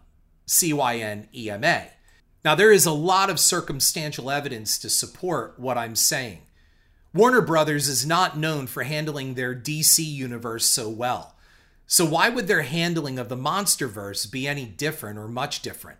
C 0.49 0.73
Y 0.73 0.97
N 0.97 1.27
E 1.33 1.49
M 1.49 1.63
A. 1.63 1.89
Now, 2.43 2.55
there 2.55 2.71
is 2.71 2.85
a 2.85 2.91
lot 2.91 3.29
of 3.29 3.39
circumstantial 3.39 4.31
evidence 4.31 4.79
to 4.79 4.89
support 4.89 5.59
what 5.59 5.77
I'm 5.77 5.95
saying. 5.95 6.39
Warner 7.13 7.41
Brothers 7.41 7.88
is 7.88 8.05
not 8.05 8.38
known 8.38 8.65
for 8.65 8.83
handling 8.83 9.33
their 9.33 9.53
DC 9.53 10.03
universe 10.03 10.65
so 10.65 10.89
well. 10.89 11.35
So, 11.85 12.03
why 12.03 12.29
would 12.29 12.47
their 12.47 12.63
handling 12.63 13.19
of 13.19 13.29
the 13.29 13.38
Monsterverse 13.38 14.31
be 14.31 14.47
any 14.47 14.65
different 14.65 15.19
or 15.19 15.27
much 15.27 15.62
different? 15.62 15.99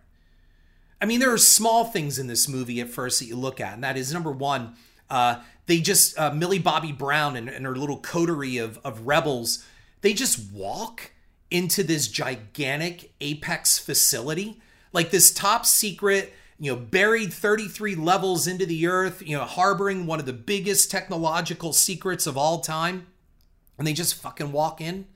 I 1.00 1.06
mean, 1.06 1.20
there 1.20 1.32
are 1.32 1.38
small 1.38 1.84
things 1.84 2.18
in 2.18 2.26
this 2.26 2.48
movie 2.48 2.80
at 2.80 2.88
first 2.88 3.20
that 3.20 3.26
you 3.26 3.36
look 3.36 3.60
at, 3.60 3.74
and 3.74 3.84
that 3.84 3.96
is 3.96 4.12
number 4.12 4.32
one, 4.32 4.74
uh, 5.08 5.42
they 5.66 5.78
just, 5.78 6.18
uh, 6.18 6.32
Millie 6.32 6.58
Bobby 6.58 6.92
Brown 6.92 7.36
and, 7.36 7.48
and 7.48 7.64
her 7.64 7.76
little 7.76 7.98
coterie 7.98 8.58
of, 8.58 8.80
of 8.84 9.06
rebels, 9.06 9.64
they 10.00 10.12
just 10.12 10.52
walk 10.52 11.12
into 11.50 11.82
this 11.82 12.08
gigantic 12.08 13.12
Apex 13.20 13.78
facility, 13.78 14.60
like 14.92 15.10
this 15.10 15.32
top 15.32 15.66
secret, 15.66 16.32
you 16.58 16.70
know, 16.70 16.78
buried 16.78 17.32
33 17.32 17.94
levels 17.94 18.46
into 18.46 18.66
the 18.66 18.86
earth, 18.86 19.22
you 19.26 19.36
know, 19.36 19.44
harboring 19.44 20.06
one 20.06 20.20
of 20.20 20.26
the 20.26 20.32
biggest 20.32 20.90
technological 20.90 21.72
secrets 21.72 22.26
of 22.26 22.36
all 22.36 22.60
time. 22.60 23.06
And 23.78 23.86
they 23.86 23.92
just 23.92 24.14
fucking 24.14 24.52
walk 24.52 24.80
in. 24.80 25.06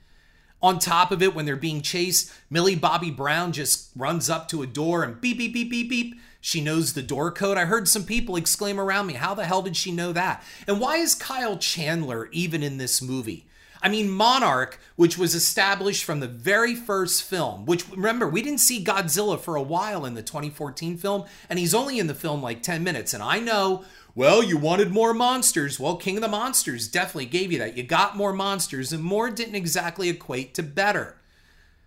On 0.63 0.79
top 0.79 1.13
of 1.13 1.23
it, 1.23 1.35
when 1.35 1.45
they're 1.45 1.57
being 1.57 1.83
chased, 1.83 2.33
Millie 2.49 2.75
Bobby 2.75 3.11
Brown 3.11 3.53
just 3.53 3.91
runs 3.95 4.31
up 4.31 4.49
to 4.49 4.63
a 4.63 4.67
door 4.67 5.03
and 5.03 5.21
beep, 5.21 5.37
beep, 5.37 5.53
beep, 5.53 5.71
beep, 5.71 5.91
beep. 5.91 6.15
She 6.41 6.63
knows 6.63 6.95
the 6.95 7.03
door 7.03 7.31
code. 7.31 7.59
I 7.59 7.67
heard 7.67 7.87
some 7.89 8.05
people 8.05 8.37
exclaim 8.37 8.81
around 8.81 9.07
me, 9.07 9.15
How 9.15 9.35
the 9.35 9.45
hell 9.45 9.61
did 9.61 9.77
she 9.77 9.93
know 9.93 10.13
that? 10.13 10.43
And 10.67 10.81
why 10.81 10.97
is 10.97 11.15
Kyle 11.15 11.59
Chandler 11.59 12.29
even 12.33 12.63
in 12.63 12.79
this 12.79 13.03
movie? 13.03 13.47
I 13.85 13.91
mean, 13.91 14.09
Monarch, 14.09 14.81
which 14.97 15.19
was 15.19 15.35
established 15.35 16.05
from 16.05 16.21
the 16.21 16.27
very 16.27 16.75
first 16.75 17.23
film, 17.23 17.67
which 17.67 17.87
remember, 17.91 18.27
we 18.27 18.41
didn't 18.41 18.61
see 18.61 18.83
Godzilla 18.83 19.39
for 19.39 19.57
a 19.57 19.63
while 19.63 20.07
in 20.07 20.15
the 20.15 20.23
2014 20.23 20.97
film, 20.97 21.25
and 21.51 21.59
he's 21.59 21.75
only 21.75 21.99
in 21.99 22.07
the 22.07 22.15
film 22.15 22.43
like 22.43 22.63
10 22.63 22.83
minutes. 22.83 23.13
And 23.13 23.23
I 23.23 23.41
know, 23.41 23.85
well, 24.15 24.43
you 24.43 24.57
wanted 24.57 24.91
more 24.91 25.13
monsters. 25.13 25.79
Well, 25.79 25.97
King 25.97 26.17
of 26.17 26.23
the 26.23 26.29
Monsters 26.29 26.89
definitely 26.89 27.27
gave 27.27 27.53
you 27.53 27.59
that. 27.59 27.77
You 27.77 27.83
got 27.83 28.17
more 28.17 28.33
monsters, 28.33 28.91
and 28.91 29.05
more 29.05 29.29
didn't 29.29 29.55
exactly 29.55 30.09
equate 30.09 30.55
to 30.55 30.63
better. 30.63 31.19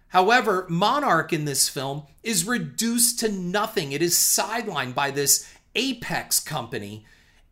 However, 0.09 0.67
Monarch 0.69 1.33
in 1.33 1.45
this 1.45 1.67
film 1.67 2.03
is 2.21 2.45
reduced 2.45 3.19
to 3.21 3.31
nothing. 3.31 3.91
It 3.91 4.03
is 4.03 4.13
sidelined 4.13 4.93
by 4.93 5.09
this 5.09 5.51
Apex 5.73 6.39
company 6.41 7.05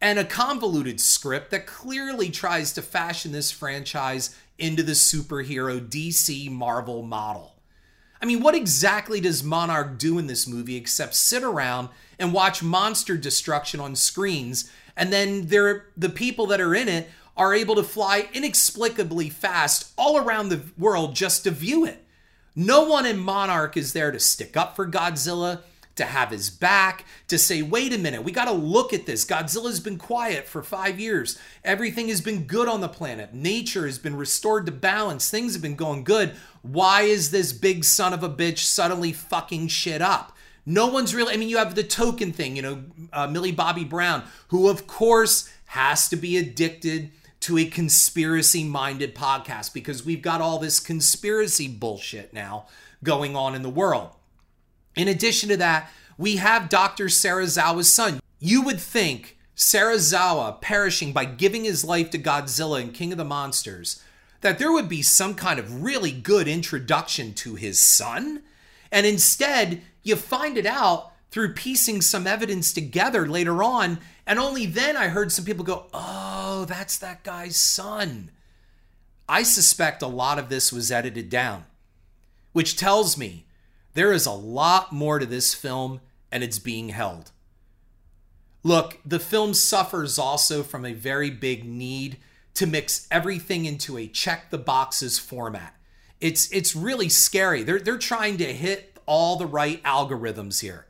and 0.05 0.19
a 0.19 0.23
convoluted 0.23 1.01
script 1.01 1.49
that 1.49 1.65
clearly 1.65 2.29
tries 2.29 2.71
to 2.71 2.79
fashion 2.79 3.31
this 3.31 3.49
franchise 3.49 4.37
into 4.59 4.83
the 4.83 4.91
superhero 4.91 5.79
DC 5.79 6.47
Marvel 6.51 7.01
model. 7.01 7.55
I 8.21 8.27
mean, 8.27 8.43
what 8.43 8.53
exactly 8.53 9.19
does 9.19 9.43
Monarch 9.43 9.97
do 9.97 10.19
in 10.19 10.27
this 10.27 10.47
movie 10.47 10.75
except 10.75 11.15
sit 11.15 11.41
around 11.41 11.89
and 12.19 12.33
watch 12.33 12.61
monster 12.61 13.17
destruction 13.17 13.79
on 13.79 13.95
screens, 13.95 14.69
and 14.95 15.11
then 15.11 15.47
they're, 15.47 15.87
the 15.97 16.09
people 16.09 16.45
that 16.47 16.61
are 16.61 16.75
in 16.75 16.87
it 16.87 17.09
are 17.35 17.55
able 17.55 17.73
to 17.73 17.81
fly 17.81 18.29
inexplicably 18.31 19.31
fast 19.31 19.91
all 19.97 20.19
around 20.19 20.49
the 20.49 20.61
world 20.77 21.15
just 21.15 21.45
to 21.45 21.51
view 21.51 21.83
it? 21.83 22.05
No 22.55 22.83
one 22.83 23.07
in 23.07 23.17
Monarch 23.17 23.75
is 23.75 23.93
there 23.93 24.11
to 24.11 24.19
stick 24.19 24.55
up 24.55 24.75
for 24.75 24.87
Godzilla 24.87 25.61
to 25.95 26.05
have 26.05 26.31
his 26.31 26.49
back, 26.49 27.05
to 27.27 27.37
say, 27.37 27.61
wait 27.61 27.93
a 27.93 27.97
minute, 27.97 28.23
we 28.23 28.31
got 28.31 28.45
to 28.45 28.51
look 28.51 28.93
at 28.93 29.05
this. 29.05 29.25
Godzilla's 29.25 29.79
been 29.79 29.97
quiet 29.97 30.47
for 30.47 30.61
five 30.61 30.99
years. 30.99 31.39
Everything 31.63 32.09
has 32.09 32.21
been 32.21 32.43
good 32.43 32.67
on 32.67 32.81
the 32.81 32.89
planet. 32.89 33.33
Nature 33.33 33.85
has 33.85 33.97
been 33.97 34.15
restored 34.15 34.65
to 34.65 34.71
balance. 34.71 35.29
Things 35.29 35.53
have 35.53 35.61
been 35.61 35.75
going 35.75 36.03
good. 36.03 36.35
Why 36.61 37.03
is 37.03 37.31
this 37.31 37.53
big 37.53 37.83
son 37.83 38.13
of 38.13 38.23
a 38.23 38.29
bitch 38.29 38.59
suddenly 38.59 39.13
fucking 39.13 39.69
shit 39.69 40.01
up? 40.01 40.35
No 40.65 40.87
one's 40.87 41.13
really, 41.13 41.33
I 41.33 41.37
mean, 41.37 41.49
you 41.49 41.57
have 41.57 41.75
the 41.75 41.83
token 41.83 42.33
thing, 42.33 42.55
you 42.55 42.61
know, 42.61 42.83
uh, 43.13 43.27
Millie 43.27 43.51
Bobby 43.51 43.83
Brown, 43.83 44.23
who 44.47 44.67
of 44.67 44.87
course 44.87 45.49
has 45.67 46.09
to 46.09 46.15
be 46.15 46.37
addicted 46.37 47.11
to 47.41 47.59
a 47.59 47.65
conspiracy 47.65 48.63
minded 48.63 49.13
podcast 49.13 49.73
because 49.73 50.03
we've 50.03 50.23
got 50.23 50.41
all 50.41 50.57
this 50.57 50.79
conspiracy 50.79 51.67
bullshit 51.67 52.33
now 52.33 52.65
going 53.03 53.35
on 53.35 53.53
in 53.53 53.61
the 53.61 53.69
world. 53.69 54.09
In 54.95 55.07
addition 55.07 55.49
to 55.49 55.57
that, 55.57 55.91
we 56.17 56.37
have 56.37 56.69
Dr. 56.69 57.05
Serizawa's 57.05 57.91
son. 57.91 58.19
You 58.39 58.61
would 58.61 58.79
think 58.79 59.37
Serizawa 59.55 60.61
perishing 60.61 61.13
by 61.13 61.25
giving 61.25 61.63
his 61.63 61.83
life 61.83 62.09
to 62.11 62.19
Godzilla 62.19 62.81
and 62.81 62.93
King 62.93 63.11
of 63.11 63.17
the 63.17 63.25
Monsters, 63.25 64.01
that 64.41 64.59
there 64.59 64.71
would 64.71 64.89
be 64.89 65.01
some 65.01 65.33
kind 65.35 65.59
of 65.59 65.83
really 65.83 66.11
good 66.11 66.47
introduction 66.47 67.33
to 67.35 67.55
his 67.55 67.79
son. 67.79 68.43
And 68.91 69.05
instead, 69.05 69.81
you 70.03 70.15
find 70.15 70.57
it 70.57 70.65
out 70.65 71.11
through 71.31 71.53
piecing 71.53 72.01
some 72.01 72.27
evidence 72.27 72.71
together 72.71 73.27
later 73.27 73.63
on. 73.63 73.99
And 74.25 74.39
only 74.39 74.65
then 74.65 74.95
I 74.95 75.07
heard 75.09 75.31
some 75.31 75.45
people 75.45 75.65
go, 75.65 75.87
oh, 75.93 76.65
that's 76.65 76.97
that 76.99 77.23
guy's 77.23 77.57
son. 77.57 78.31
I 79.27 79.43
suspect 79.43 80.01
a 80.01 80.07
lot 80.07 80.37
of 80.37 80.49
this 80.49 80.71
was 80.71 80.91
edited 80.91 81.29
down, 81.29 81.65
which 82.53 82.77
tells 82.77 83.17
me 83.17 83.44
there 83.95 84.13
is 84.13 84.25
a 84.25 84.31
lot 84.31 84.93
more 84.93 85.19
to 85.19 85.25
this 85.25 85.53
film, 85.53 86.01
and 86.31 86.43
it's 86.43 86.59
being 86.59 86.89
held. 86.89 87.31
Look, 88.61 88.99
the 89.05 89.19
film 89.19 89.53
suffers 89.53 90.19
also 90.19 90.63
from 90.63 90.85
a 90.85 90.93
very 90.93 91.29
big 91.29 91.65
need 91.65 92.17
to 92.55 92.65
mix 92.65 93.07
everything 93.11 93.65
into 93.65 93.97
a 93.97 94.07
check 94.07 94.49
the 94.49 94.57
boxes 94.57 95.19
format. 95.19 95.75
It's 96.19 96.51
it's 96.51 96.75
really 96.75 97.09
scary. 97.09 97.63
They're 97.63 97.79
they're 97.79 97.97
trying 97.97 98.37
to 98.37 98.53
hit 98.53 98.97
all 99.05 99.35
the 99.37 99.45
right 99.45 99.83
algorithms 99.83 100.61
here. 100.61 100.87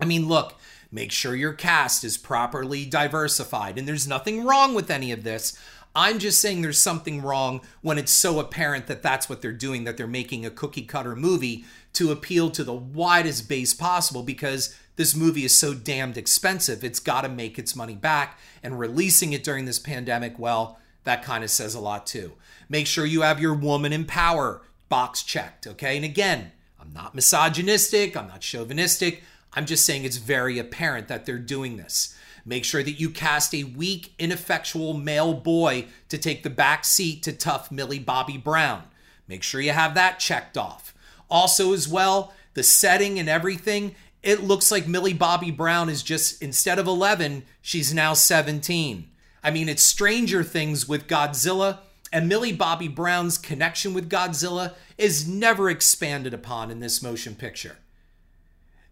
I 0.00 0.04
mean, 0.04 0.26
look, 0.26 0.54
make 0.90 1.12
sure 1.12 1.36
your 1.36 1.52
cast 1.52 2.04
is 2.04 2.16
properly 2.16 2.84
diversified 2.84 3.78
and 3.78 3.86
there's 3.86 4.08
nothing 4.08 4.44
wrong 4.44 4.74
with 4.74 4.90
any 4.90 5.12
of 5.12 5.24
this. 5.24 5.58
I'm 5.94 6.18
just 6.18 6.40
saying 6.40 6.62
there's 6.62 6.78
something 6.78 7.22
wrong 7.22 7.60
when 7.80 7.98
it's 7.98 8.12
so 8.12 8.38
apparent 8.38 8.86
that 8.86 9.02
that's 9.02 9.28
what 9.28 9.42
they're 9.42 9.52
doing 9.52 9.84
that 9.84 9.96
they're 9.96 10.06
making 10.06 10.46
a 10.46 10.50
cookie 10.50 10.82
cutter 10.82 11.16
movie 11.16 11.64
to 11.94 12.12
appeal 12.12 12.50
to 12.50 12.62
the 12.64 12.74
widest 12.74 13.48
base 13.48 13.74
possible 13.74 14.22
because 14.22 14.76
this 14.96 15.14
movie 15.14 15.44
is 15.44 15.54
so 15.54 15.74
damned 15.74 16.16
expensive. 16.16 16.84
It's 16.84 17.00
got 17.00 17.22
to 17.22 17.28
make 17.28 17.58
its 17.58 17.74
money 17.74 17.94
back. 17.94 18.38
And 18.62 18.78
releasing 18.78 19.32
it 19.32 19.44
during 19.44 19.64
this 19.64 19.78
pandemic, 19.78 20.38
well, 20.38 20.78
that 21.04 21.22
kind 21.22 21.44
of 21.44 21.50
says 21.50 21.74
a 21.74 21.80
lot 21.80 22.06
too. 22.06 22.32
Make 22.68 22.86
sure 22.86 23.06
you 23.06 23.22
have 23.22 23.40
your 23.40 23.54
woman 23.54 23.92
in 23.92 24.04
power 24.04 24.62
box 24.88 25.22
checked, 25.22 25.66
okay? 25.66 25.96
And 25.96 26.04
again, 26.04 26.52
I'm 26.80 26.92
not 26.92 27.14
misogynistic, 27.14 28.16
I'm 28.16 28.28
not 28.28 28.40
chauvinistic. 28.40 29.22
I'm 29.58 29.66
just 29.66 29.84
saying 29.84 30.04
it's 30.04 30.18
very 30.18 30.60
apparent 30.60 31.08
that 31.08 31.26
they're 31.26 31.36
doing 31.36 31.78
this. 31.78 32.16
Make 32.44 32.64
sure 32.64 32.84
that 32.84 33.00
you 33.00 33.10
cast 33.10 33.52
a 33.52 33.64
weak, 33.64 34.14
ineffectual 34.16 34.94
male 34.94 35.34
boy 35.34 35.86
to 36.10 36.16
take 36.16 36.44
the 36.44 36.48
back 36.48 36.84
seat 36.84 37.24
to 37.24 37.32
tough 37.32 37.72
Millie 37.72 37.98
Bobby 37.98 38.36
Brown. 38.36 38.84
Make 39.26 39.42
sure 39.42 39.60
you 39.60 39.72
have 39.72 39.96
that 39.96 40.20
checked 40.20 40.56
off. 40.56 40.94
Also, 41.28 41.72
as 41.72 41.88
well, 41.88 42.32
the 42.54 42.62
setting 42.62 43.18
and 43.18 43.28
everything, 43.28 43.96
it 44.22 44.44
looks 44.44 44.70
like 44.70 44.86
Millie 44.86 45.12
Bobby 45.12 45.50
Brown 45.50 45.88
is 45.88 46.04
just, 46.04 46.40
instead 46.40 46.78
of 46.78 46.86
11, 46.86 47.42
she's 47.60 47.92
now 47.92 48.14
17. 48.14 49.10
I 49.42 49.50
mean, 49.50 49.68
it's 49.68 49.82
Stranger 49.82 50.44
Things 50.44 50.88
with 50.88 51.08
Godzilla, 51.08 51.78
and 52.12 52.28
Millie 52.28 52.52
Bobby 52.52 52.86
Brown's 52.86 53.36
connection 53.36 53.92
with 53.92 54.08
Godzilla 54.08 54.74
is 54.96 55.26
never 55.26 55.68
expanded 55.68 56.32
upon 56.32 56.70
in 56.70 56.78
this 56.78 57.02
motion 57.02 57.34
picture. 57.34 57.78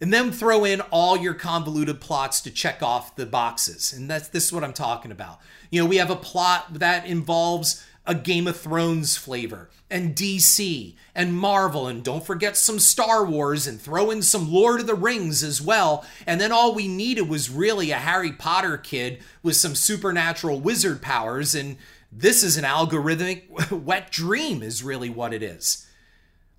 And 0.01 0.13
then 0.13 0.31
throw 0.31 0.65
in 0.65 0.83
all 0.83 1.17
your 1.17 1.33
convoluted 1.33 2.01
plots 2.01 2.43
to 2.43 2.51
check 2.51 2.83
off 2.83 3.17
the 3.17 3.25
boxes. 3.25 3.93
And 3.93 4.11
that's 4.11 4.29
this 4.29 4.45
is 4.45 4.53
what 4.53 4.63
I'm 4.63 4.75
talking 4.75 5.11
about. 5.11 5.39
You 5.71 5.81
know, 5.81 5.89
we 5.89 5.97
have 5.97 6.11
a 6.11 6.17
plot 6.17 6.75
that 6.75 7.07
involves 7.07 7.85
a 8.07 8.15
Game 8.15 8.47
of 8.47 8.57
Thrones 8.57 9.17
flavor, 9.17 9.69
and 9.91 10.15
DC, 10.15 10.95
and 11.15 11.35
Marvel, 11.35 11.89
and 11.89 12.05
don't 12.05 12.25
forget 12.25 12.57
some 12.57 12.79
Star 12.79 13.25
Wars, 13.25 13.67
and 13.67 13.81
throw 13.81 14.11
in 14.11 14.23
some 14.23 14.51
Lord 14.51 14.81
of 14.81 14.87
the 14.87 14.95
Rings 14.95 15.43
as 15.43 15.61
well. 15.61 16.05
And 16.27 16.41
then 16.41 16.53
all 16.53 16.75
we 16.75 16.87
needed 16.87 17.29
was 17.29 17.51
really 17.51 17.91
a 17.91 17.97
Harry 17.97 18.33
Potter 18.33 18.79
kid 18.79 19.23
with 19.43 19.57
some 19.57 19.75
supernatural 19.75 20.61
wizard 20.61 21.03
powers, 21.03 21.55
and 21.55 21.77
this 22.13 22.45
is 22.45 22.57
an 22.57 22.65
algorithmic 22.65 23.71
wet 23.85 24.11
dream, 24.11 24.63
is 24.63 24.85
really 24.85 25.11
what 25.11 25.35
it 25.35 25.43
is. 25.43 25.87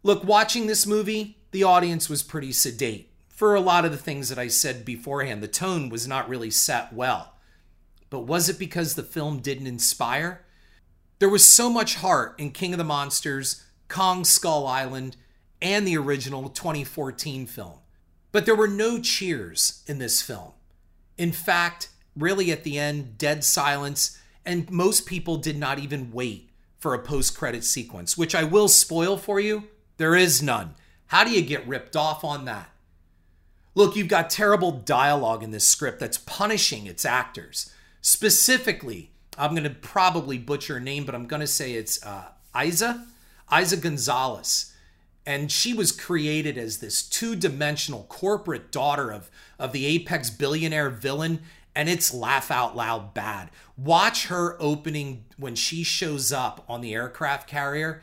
Look, 0.04 0.24
watching 0.24 0.68
this 0.68 0.86
movie, 0.86 1.38
the 1.52 1.64
audience 1.64 2.10
was 2.10 2.24
pretty 2.24 2.52
sedate. 2.52 3.10
For 3.38 3.54
a 3.54 3.62
lot 3.62 3.86
of 3.86 3.92
the 3.92 3.98
things 3.98 4.30
that 4.30 4.40
I 4.40 4.48
said 4.48 4.84
beforehand, 4.84 5.44
the 5.44 5.48
tone 5.48 5.90
was 5.90 6.08
not 6.08 6.28
really 6.28 6.50
set 6.50 6.92
well. 6.92 7.36
But 8.10 8.22
was 8.22 8.50
it 8.50 8.58
because 8.58 8.96
the 8.96 9.04
film 9.04 9.42
didn't 9.42 9.68
inspire? 9.68 10.44
There 11.20 11.30
was 11.30 11.48
so 11.48 11.70
much 11.70 11.98
heart 11.98 12.34
in 12.40 12.50
King 12.50 12.74
of 12.74 12.80
the 12.80 12.84
Monsters, 12.84 13.64
Kong 13.90 14.26
Skull 14.26 14.66
Island, 14.66 15.18
and 15.62 15.86
the 15.86 16.00
original 16.00 16.50
2014 16.50 17.46
film. 17.46 17.78
But 18.32 18.48
there 18.48 18.56
were 18.56 18.68
no 18.68 19.00
cheers 19.00 19.84
in 19.86 20.00
this 20.00 20.20
film. 20.24 20.54
In 21.16 21.32
fact, 21.32 21.90
really 22.16 22.52
at 22.52 22.64
the 22.64 22.80
end, 22.80 23.20
dead 23.20 23.44
silence, 23.44 24.18
and 24.48 24.68
most 24.72 25.06
people 25.06 25.38
did 25.38 25.60
not 25.60 25.78
even 25.78 26.12
wait 26.12 26.50
for 26.80 26.96
a 26.96 27.04
post 27.04 27.38
credit 27.38 27.64
sequence, 27.64 28.18
which 28.18 28.34
I 28.34 28.44
will 28.44 28.68
spoil 28.68 29.16
for 29.16 29.40
you. 29.40 29.66
There 29.98 30.16
is 30.16 30.42
none. 30.42 30.74
How 31.06 31.24
do 31.24 31.30
you 31.30 31.44
get 31.44 31.68
ripped 31.68 31.96
off 31.96 32.24
on 32.24 32.46
that? 32.46 32.72
Look, 33.78 33.96
you've 33.96 34.08
got 34.08 34.32
terrible 34.32 34.72
dialogue 34.72 35.44
in 35.44 35.52
this 35.52 35.68
script 35.68 36.00
that's 36.00 36.18
punishing 36.18 36.88
its 36.88 37.06
actors. 37.06 37.72
Specifically, 38.02 39.12
I'm 39.38 39.52
going 39.52 39.66
to 39.66 39.70
probably 39.70 40.40
butcher 40.40 40.74
her 40.74 40.80
name, 40.80 41.06
but 41.06 41.14
I'm 41.14 41.28
going 41.28 41.42
to 41.42 41.46
say 41.46 41.74
it's 41.74 42.04
uh, 42.04 42.30
Isa, 42.60 43.06
Eiza 43.52 43.80
Gonzalez. 43.80 44.74
And 45.28 45.52
she 45.52 45.76
was 45.76 45.92
created 45.92 46.58
as 46.58 46.80
this 46.80 47.04
two 47.04 47.36
dimensional 47.36 48.08
corporate 48.10 48.72
daughter 48.72 49.12
of, 49.12 49.30
of 49.60 49.74
the 49.74 49.86
apex 49.86 50.32
billionaire 50.32 50.90
villain, 50.90 51.42
and 51.76 51.88
it's 51.88 52.12
laugh 52.12 52.50
out 52.50 52.76
loud 52.76 53.14
bad. 53.14 53.52
Watch 53.78 54.26
her 54.26 54.60
opening 54.60 55.26
when 55.38 55.54
she 55.54 55.84
shows 55.84 56.32
up 56.32 56.66
on 56.68 56.82
the 56.82 56.96
aircraft 56.96 57.48
carrier. 57.48 58.02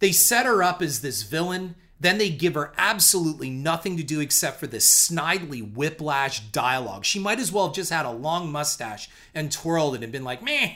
They 0.00 0.10
set 0.10 0.44
her 0.44 0.60
up 0.60 0.82
as 0.82 1.02
this 1.02 1.22
villain, 1.22 1.76
Then 2.00 2.18
they 2.18 2.30
give 2.30 2.54
her 2.54 2.72
absolutely 2.76 3.50
nothing 3.50 3.96
to 3.96 4.02
do 4.02 4.20
except 4.20 4.60
for 4.60 4.66
this 4.66 4.84
snidely 4.84 5.62
whiplash 5.62 6.40
dialogue. 6.40 7.04
She 7.04 7.18
might 7.18 7.38
as 7.38 7.52
well 7.52 7.66
have 7.66 7.76
just 7.76 7.90
had 7.90 8.04
a 8.04 8.10
long 8.10 8.50
mustache 8.50 9.08
and 9.34 9.50
twirled 9.50 9.94
it 9.94 10.02
and 10.02 10.12
been 10.12 10.24
like, 10.24 10.42
meh. 10.42 10.74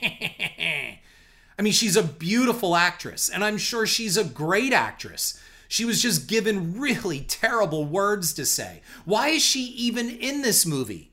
I 1.58 1.62
mean, 1.62 1.72
she's 1.72 1.96
a 1.96 2.04
beautiful 2.04 2.76
actress, 2.76 3.28
and 3.28 3.44
I'm 3.44 3.58
sure 3.58 3.84
she's 3.84 4.16
a 4.16 4.22
great 4.22 4.72
actress. 4.72 5.40
She 5.66 5.84
was 5.84 6.00
just 6.00 6.28
given 6.28 6.78
really 6.78 7.20
terrible 7.20 7.84
words 7.84 8.32
to 8.34 8.46
say. 8.46 8.80
Why 9.04 9.28
is 9.28 9.42
she 9.42 9.64
even 9.64 10.08
in 10.08 10.42
this 10.42 10.64
movie? 10.64 11.12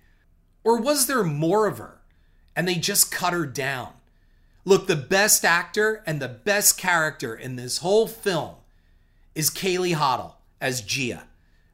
Or 0.63 0.79
was 0.79 1.07
there 1.07 1.23
more 1.23 1.67
of 1.67 1.77
her 1.77 1.99
and 2.55 2.67
they 2.67 2.75
just 2.75 3.11
cut 3.11 3.33
her 3.33 3.45
down? 3.45 3.93
Look, 4.63 4.87
the 4.87 4.95
best 4.95 5.43
actor 5.43 6.01
and 6.07 6.21
the 6.21 6.29
best 6.29 6.77
character 6.77 7.35
in 7.35 7.55
this 7.55 7.79
whole 7.79 8.07
film 8.07 8.55
is 9.35 9.49
Kaylee 9.49 9.93
Hottle 9.93 10.37
as 10.59 10.81
Jia. 10.81 11.23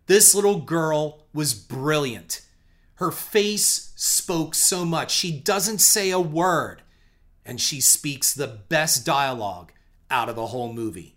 This 0.07 0.35
little 0.35 0.59
girl 0.59 1.25
was 1.33 1.53
brilliant. 1.53 2.41
Her 2.95 3.11
face 3.11 3.93
spoke 3.95 4.55
so 4.55 4.83
much. 4.83 5.11
She 5.11 5.31
doesn't 5.31 5.79
say 5.79 6.11
a 6.11 6.19
word, 6.19 6.81
and 7.45 7.61
she 7.61 7.79
speaks 7.79 8.33
the 8.33 8.47
best 8.47 9.05
dialogue 9.05 9.71
out 10.09 10.27
of 10.27 10.35
the 10.35 10.47
whole 10.47 10.73
movie. 10.73 11.15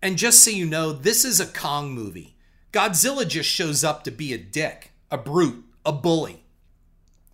And 0.00 0.16
just 0.16 0.42
so 0.42 0.50
you 0.50 0.66
know, 0.66 0.92
this 0.92 1.24
is 1.24 1.40
a 1.40 1.46
Kong 1.46 1.90
movie. 1.92 2.36
Godzilla 2.72 3.26
just 3.26 3.50
shows 3.50 3.82
up 3.82 4.04
to 4.04 4.10
be 4.10 4.32
a 4.32 4.38
dick, 4.38 4.92
a 5.10 5.18
brute, 5.18 5.64
a 5.84 5.92
bully. 5.92 6.44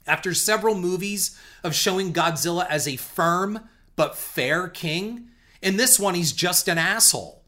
After 0.06 0.34
several 0.34 0.74
movies 0.74 1.38
of 1.62 1.74
showing 1.74 2.12
Godzilla 2.12 2.66
as 2.68 2.88
a 2.88 2.96
firm 2.96 3.68
but 3.94 4.16
fair 4.16 4.68
king, 4.68 5.28
in 5.60 5.76
this 5.76 5.98
one 5.98 6.14
he's 6.14 6.32
just 6.32 6.68
an 6.68 6.78
asshole. 6.78 7.41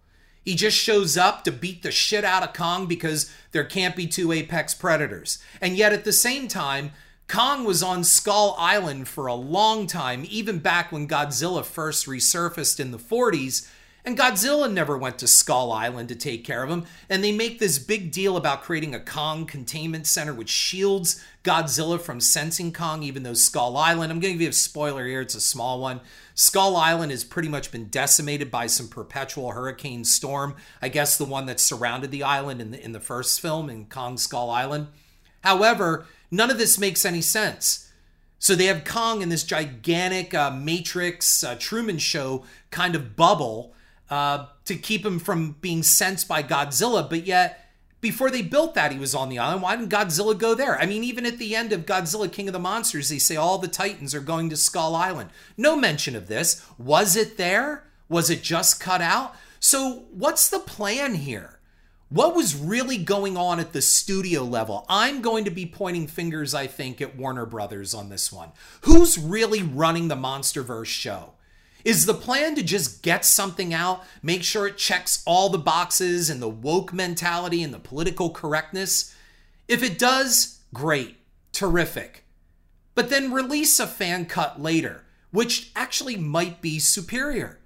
He 0.44 0.54
just 0.54 0.76
shows 0.76 1.16
up 1.16 1.42
to 1.44 1.52
beat 1.52 1.83
the 1.83 1.90
shit 1.90 2.24
out 2.24 2.42
of 2.42 2.52
Kong 2.52 2.87
because 2.87 3.33
there 3.52 3.64
can't 3.64 3.96
be 3.96 4.07
two 4.07 4.30
apex 4.30 4.74
predators. 4.74 5.38
And 5.61 5.76
yet 5.76 5.92
at 5.92 6.04
the 6.04 6.12
same 6.12 6.48
time, 6.48 6.92
Kong 7.28 7.64
was 7.64 7.83
on 7.83 8.04
Skull 8.04 8.54
Island 8.59 9.09
for 9.09 9.26
a 9.26 9.35
long 9.35 9.87
time, 9.87 10.26
even 10.28 10.59
back 10.59 10.92
when 10.92 11.09
Godzilla 11.09 11.64
first 11.64 12.07
resurfaced 12.07 12.78
in 12.78 12.90
the 12.90 12.98
40s, 12.98 13.68
and 14.05 14.19
Godzilla 14.19 14.71
never 14.71 14.99
went 14.99 15.19
to 15.19 15.27
Skull 15.27 15.73
Island 15.73 16.11
to 16.11 16.14
take 16.14 16.45
care 16.45 16.62
of 16.62 16.69
him. 16.69 16.85
And 17.09 17.25
they 17.25 17.33
make 17.33 17.59
this 17.59 17.79
big 17.79 18.12
deal 18.12 18.37
about 18.37 18.62
creating 18.62 18.95
a 18.95 19.01
Kong 19.01 19.47
containment 19.47 20.07
center 20.07 20.35
which 20.35 20.51
shields 20.51 21.25
Godzilla 21.43 21.99
from 21.99 22.21
sensing 22.21 22.71
Kong, 22.71 23.03
even 23.03 23.23
though 23.23 23.33
Skull 23.33 23.79
Island, 23.79 24.12
I'm 24.12 24.21
going 24.21 24.33
to 24.33 24.38
give 24.38 24.43
you 24.43 24.49
a 24.51 24.53
spoiler 24.53 25.07
here, 25.07 25.23
it's 25.23 25.35
a 25.35 25.40
small 25.40 25.81
one. 25.81 26.01
Skull 26.35 26.77
Island 26.77 27.12
has 27.12 27.25
pretty 27.25 27.49
much 27.49 27.73
been 27.73 27.87
decimated 27.87 28.51
by 28.51 28.67
some 28.67 28.88
perpetual 28.88 29.53
hurricane 29.53 30.05
storm. 30.05 30.55
I 30.83 30.88
guess 30.88 31.17
the 31.17 31.25
one 31.25 31.47
that 31.47 31.61
surrounded 31.61 32.11
the 32.11 32.25
island 32.25 32.61
in 32.61 32.73
the, 32.73 32.85
in 32.85 32.93
the 32.93 33.01
first 33.01 33.40
film 33.40 33.71
in 33.71 33.87
Kong 33.87 34.19
Skull 34.19 34.51
Island. 34.51 34.88
However, 35.43 36.07
none 36.31 36.51
of 36.51 36.59
this 36.59 36.79
makes 36.79 37.07
any 37.07 37.23
sense. 37.23 37.90
So 38.38 38.55
they 38.55 38.67
have 38.67 38.85
Kong 38.85 39.23
in 39.23 39.31
this 39.31 39.45
gigantic 39.45 40.35
uh, 40.35 40.51
Matrix 40.51 41.43
uh, 41.43 41.57
Truman 41.59 41.97
Show 41.97 42.45
kind 42.71 42.95
of 42.95 43.17
bubble 43.17 43.75
uh, 44.11 44.47
to 44.64 44.77
keep 44.77 45.05
him 45.05 45.19
from 45.19 45.57
being 45.61 45.83
sensed 45.83 46.29
by 46.29 46.43
Godzilla. 46.43 47.09
But 47.09 47.27
yet, 47.27 47.64
before 48.01 48.31
they 48.31 48.43
built 48.43 48.75
that, 48.75 48.93
he 48.93 48.99
was 48.99 49.14
on 49.14 49.29
the 49.29 49.38
island. 49.38 49.62
Why 49.62 49.77
didn't 49.77 49.90
Godzilla 49.90 50.37
go 50.37 50.55
there? 50.55 50.79
I 50.79 50.87
mean, 50.87 51.03
even 51.05 51.25
at 51.25 51.38
the 51.38 51.57
end 51.57 51.73
of 51.73 51.87
Godzilla 51.87 52.31
King 52.31 52.49
of 52.49 52.53
the 52.53 52.59
Monsters, 52.59 53.09
they 53.09 53.19
say 53.19 53.37
all 53.37 53.59
the 53.59 53.69
Titans 53.69 54.14
are 54.14 54.21
going 54.21 54.51
to 54.51 54.57
Skull 54.57 54.95
Island. 54.95 55.31
No 55.57 55.75
mention 55.75 56.14
of 56.14 56.29
this. 56.29 56.64
Was 56.77 57.17
it 57.17 57.37
there? 57.37 57.85
Was 58.09 58.29
it 58.29 58.43
just 58.43 58.79
cut 58.81 59.01
out? 59.01 59.35
So, 59.59 60.05
what's 60.12 60.49
the 60.51 60.59
plan 60.59 61.14
here? 61.14 61.59
What 62.11 62.37
was 62.37 62.55
really 62.55 62.99
going 62.99 63.37
on 63.37 63.59
at 63.59 63.73
the 63.73 63.81
studio 63.81 64.43
level? 64.43 64.85
I'm 64.88 65.23
going 65.23 65.47
to 65.47 65.51
be 65.51 65.64
pointing 65.64 66.07
fingers, 66.07 66.55
I 66.55 66.67
think, 66.67 67.01
at 67.01 67.17
Warner 67.17 67.47
Brothers 67.47 67.95
on 67.95 68.11
this 68.11 68.31
one. 68.31 68.53
Who's 68.83 69.19
really 69.19 69.62
running 69.62 70.09
the 70.09 70.14
Monsterverse 70.14 70.87
show? 70.87 71.33
Is 71.85 72.07
the 72.07 72.14
plan 72.14 72.55
to 72.55 72.62
just 72.62 73.03
get 73.03 73.25
something 73.25 73.75
out, 73.75 74.05
make 74.23 74.42
sure 74.42 74.66
it 74.66 74.79
checks 74.79 75.23
all 75.27 75.51
the 75.51 75.59
boxes 75.59 76.31
and 76.31 76.40
the 76.40 76.49
woke 76.49 76.92
mentality 76.92 77.62
and 77.62 77.75
the 77.75 77.79
political 77.79 78.31
correctness? 78.31 79.14
If 79.68 79.83
it 79.83 79.99
does, 79.99 80.61
great, 80.73 81.16
terrific. 81.53 82.25
But 82.94 83.11
then 83.11 83.33
release 83.33 83.79
a 83.79 83.87
fan 83.87 84.25
cut 84.27 84.62
later, 84.62 85.05
which 85.31 85.73
actually 85.77 86.16
might 86.16 86.62
be 86.62 86.79
superior. 86.79 87.59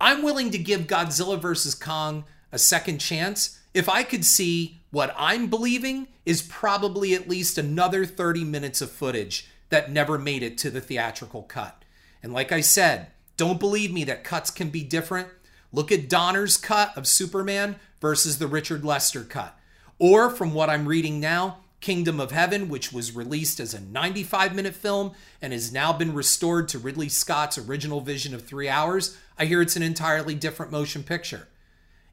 I'm 0.00 0.22
willing 0.22 0.50
to 0.52 0.58
give 0.58 0.82
Godzilla 0.82 1.40
vs. 1.40 1.74
Kong 1.74 2.24
a 2.52 2.58
second 2.58 2.98
chance 2.98 3.58
if 3.74 3.88
I 3.88 4.04
could 4.04 4.24
see 4.24 4.80
what 4.90 5.14
I'm 5.16 5.48
believing 5.48 6.08
is 6.24 6.42
probably 6.42 7.14
at 7.14 7.28
least 7.28 7.58
another 7.58 8.06
30 8.06 8.44
minutes 8.44 8.80
of 8.80 8.90
footage 8.90 9.48
that 9.68 9.90
never 9.90 10.18
made 10.18 10.42
it 10.42 10.56
to 10.58 10.70
the 10.70 10.80
theatrical 10.80 11.42
cut. 11.42 11.84
And 12.22 12.32
like 12.32 12.52
I 12.52 12.60
said, 12.60 13.08
don't 13.38 13.58
believe 13.58 13.90
me 13.90 14.04
that 14.04 14.24
cuts 14.24 14.50
can 14.50 14.68
be 14.68 14.84
different? 14.84 15.28
Look 15.72 15.90
at 15.90 16.10
Donner's 16.10 16.58
cut 16.58 16.96
of 16.96 17.06
Superman 17.06 17.76
versus 18.00 18.38
the 18.38 18.46
Richard 18.46 18.84
Lester 18.84 19.24
cut. 19.24 19.58
Or 19.98 20.28
from 20.28 20.52
what 20.52 20.68
I'm 20.68 20.86
reading 20.86 21.20
now, 21.20 21.58
Kingdom 21.80 22.18
of 22.18 22.32
Heaven, 22.32 22.68
which 22.68 22.92
was 22.92 23.14
released 23.14 23.60
as 23.60 23.72
a 23.72 23.80
95 23.80 24.54
minute 24.54 24.74
film 24.74 25.12
and 25.40 25.52
has 25.52 25.72
now 25.72 25.92
been 25.92 26.12
restored 26.12 26.68
to 26.68 26.78
Ridley 26.78 27.08
Scott's 27.08 27.56
original 27.56 28.00
vision 28.00 28.34
of 28.34 28.44
three 28.44 28.68
hours, 28.68 29.16
I 29.38 29.44
hear 29.44 29.62
it's 29.62 29.76
an 29.76 29.82
entirely 29.82 30.34
different 30.34 30.72
motion 30.72 31.04
picture. 31.04 31.48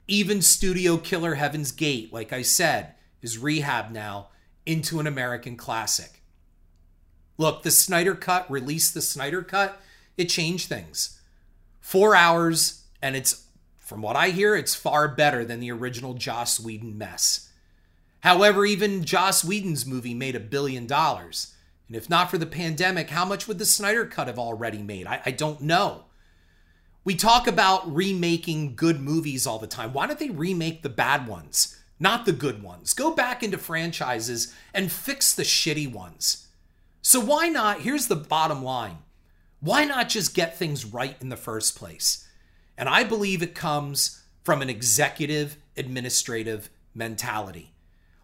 Even 0.07 0.41
Studio 0.41 0.97
Killer 0.97 1.35
Heaven's 1.35 1.71
Gate, 1.71 2.13
like 2.13 2.31
I 2.31 2.43
said, 2.43 2.93
is 3.23 3.39
rehab 3.39 3.91
now 3.91 4.27
into 4.67 4.99
an 4.99 5.07
American 5.07 5.57
classic. 5.57 6.21
Look, 7.38 7.63
the 7.63 7.71
Snyder 7.71 8.13
Cut 8.13 8.49
released 8.49 8.93
the 8.93 9.01
Snyder 9.01 9.41
Cut, 9.41 9.81
it 10.17 10.30
changed 10.30 10.69
things 10.69 11.19
four 11.86 12.15
hours, 12.15 12.84
and 12.99 13.15
it's, 13.15 13.45
from 13.78 14.01
what 14.01 14.15
I 14.15 14.30
hear, 14.32 14.56
it's 14.56 14.73
far 14.73 15.08
better 15.08 15.45
than 15.45 15.60
the 15.60 15.71
original 15.71 16.15
Joss 16.15 16.60
Whedon 16.60 16.97
mess. 16.97 17.51
However, 18.21 18.65
even 18.65 19.04
Joss 19.04 19.43
Whedon's 19.43 19.86
movie 19.86 20.15
made 20.15 20.36
a 20.36 20.39
billion 20.39 20.88
dollars. 20.88 21.54
And 21.88 21.95
if 21.95 22.10
not 22.10 22.32
for 22.32 22.39
the 22.39 22.47
pandemic, 22.47 23.12
how 23.12 23.23
much 23.23 23.47
would 23.47 23.60
the 23.60 23.65
Snyder 23.65 24.04
Cut 24.08 24.25
have 24.25 24.39
already 24.39 24.82
made? 24.82 25.06
I, 25.06 25.21
I 25.28 25.30
don't 25.30 25.62
know. 25.62 26.06
We 27.04 27.13
talk 27.13 27.45
about 27.45 27.93
remaking 27.93 28.75
good 28.75 28.99
movies 28.99 29.45
all 29.45 29.60
the 29.60 29.67
time. 29.67 29.93
Why 29.93 30.08
don't 30.08 30.17
they 30.17 30.32
remake 30.32 30.82
the 30.82 30.89
bad 30.89 31.28
ones, 31.28 31.80
not 31.99 32.25
the 32.25 32.32
good 32.32 32.63
ones? 32.63 32.93
Go 32.93 33.13
back 33.13 33.43
into 33.43 33.60
franchises 33.60 34.51
and 34.73 34.91
fix 34.91 35.36
the 35.36 35.43
shitty 35.43 35.93
ones. 35.93 36.47
So, 37.04 37.19
why 37.19 37.49
not? 37.49 37.82
Here's 37.82 38.08
the 38.08 38.15
bottom 38.15 38.63
line 38.63 38.97
why 39.65 39.84
not 39.84 40.10
just 40.10 40.36
get 40.36 40.58
things 40.58 40.86
right 40.86 41.17
in 41.19 41.30
the 41.30 41.36
first 41.36 41.75
place? 41.75 42.28
And 42.78 42.88
I 42.88 43.04
believe 43.04 43.41
it 43.41 43.56
comes 43.56 44.21
from 44.43 44.62
an 44.62 44.69
executive 44.69 45.58
administrative 45.75 46.69
mentality. 46.93 47.73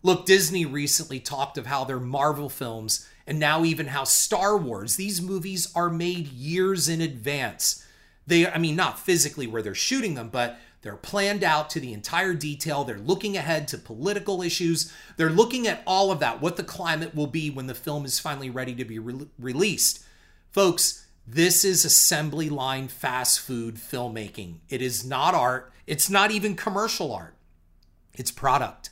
Look, 0.03 0.25
Disney 0.25 0.65
recently 0.65 1.19
talked 1.19 1.57
of 1.57 1.65
how 1.65 1.83
their 1.83 1.99
Marvel 1.99 2.47
films 2.47 3.07
and 3.25 3.39
now 3.39 3.63
even 3.63 3.87
how 3.87 4.03
Star 4.03 4.55
Wars, 4.55 4.97
these 4.97 5.21
movies 5.21 5.71
are 5.75 5.89
made 5.89 6.27
years 6.27 6.87
in 6.87 7.01
advance. 7.01 7.85
They, 8.27 8.47
I 8.47 8.59
mean, 8.59 8.75
not 8.75 8.99
physically 8.99 9.47
where 9.47 9.63
they're 9.63 9.73
shooting 9.73 10.13
them, 10.13 10.29
but 10.29 10.59
they're 10.83 10.95
planned 10.95 11.43
out 11.43 11.71
to 11.71 11.79
the 11.79 11.93
entire 11.93 12.33
detail. 12.33 12.83
They're 12.83 12.97
looking 12.97 13.35
ahead 13.35 13.67
to 13.69 13.77
political 13.77 14.41
issues. 14.41 14.91
They're 15.17 15.29
looking 15.29 15.67
at 15.67 15.81
all 15.87 16.11
of 16.11 16.19
that, 16.19 16.39
what 16.39 16.55
the 16.55 16.63
climate 16.63 17.15
will 17.15 17.27
be 17.27 17.49
when 17.49 17.67
the 17.67 17.75
film 17.75 18.05
is 18.05 18.19
finally 18.19 18.49
ready 18.49 18.75
to 18.75 18.85
be 18.85 18.99
re- 18.99 19.27
released. 19.39 20.03
Folks, 20.51 21.05
this 21.33 21.63
is 21.63 21.85
assembly 21.85 22.49
line 22.49 22.89
fast 22.89 23.39
food 23.39 23.75
filmmaking. 23.75 24.55
It 24.67 24.81
is 24.81 25.05
not 25.05 25.33
art. 25.33 25.71
It's 25.87 26.09
not 26.09 26.29
even 26.29 26.55
commercial 26.55 27.13
art. 27.13 27.35
It's 28.13 28.31
product. 28.31 28.89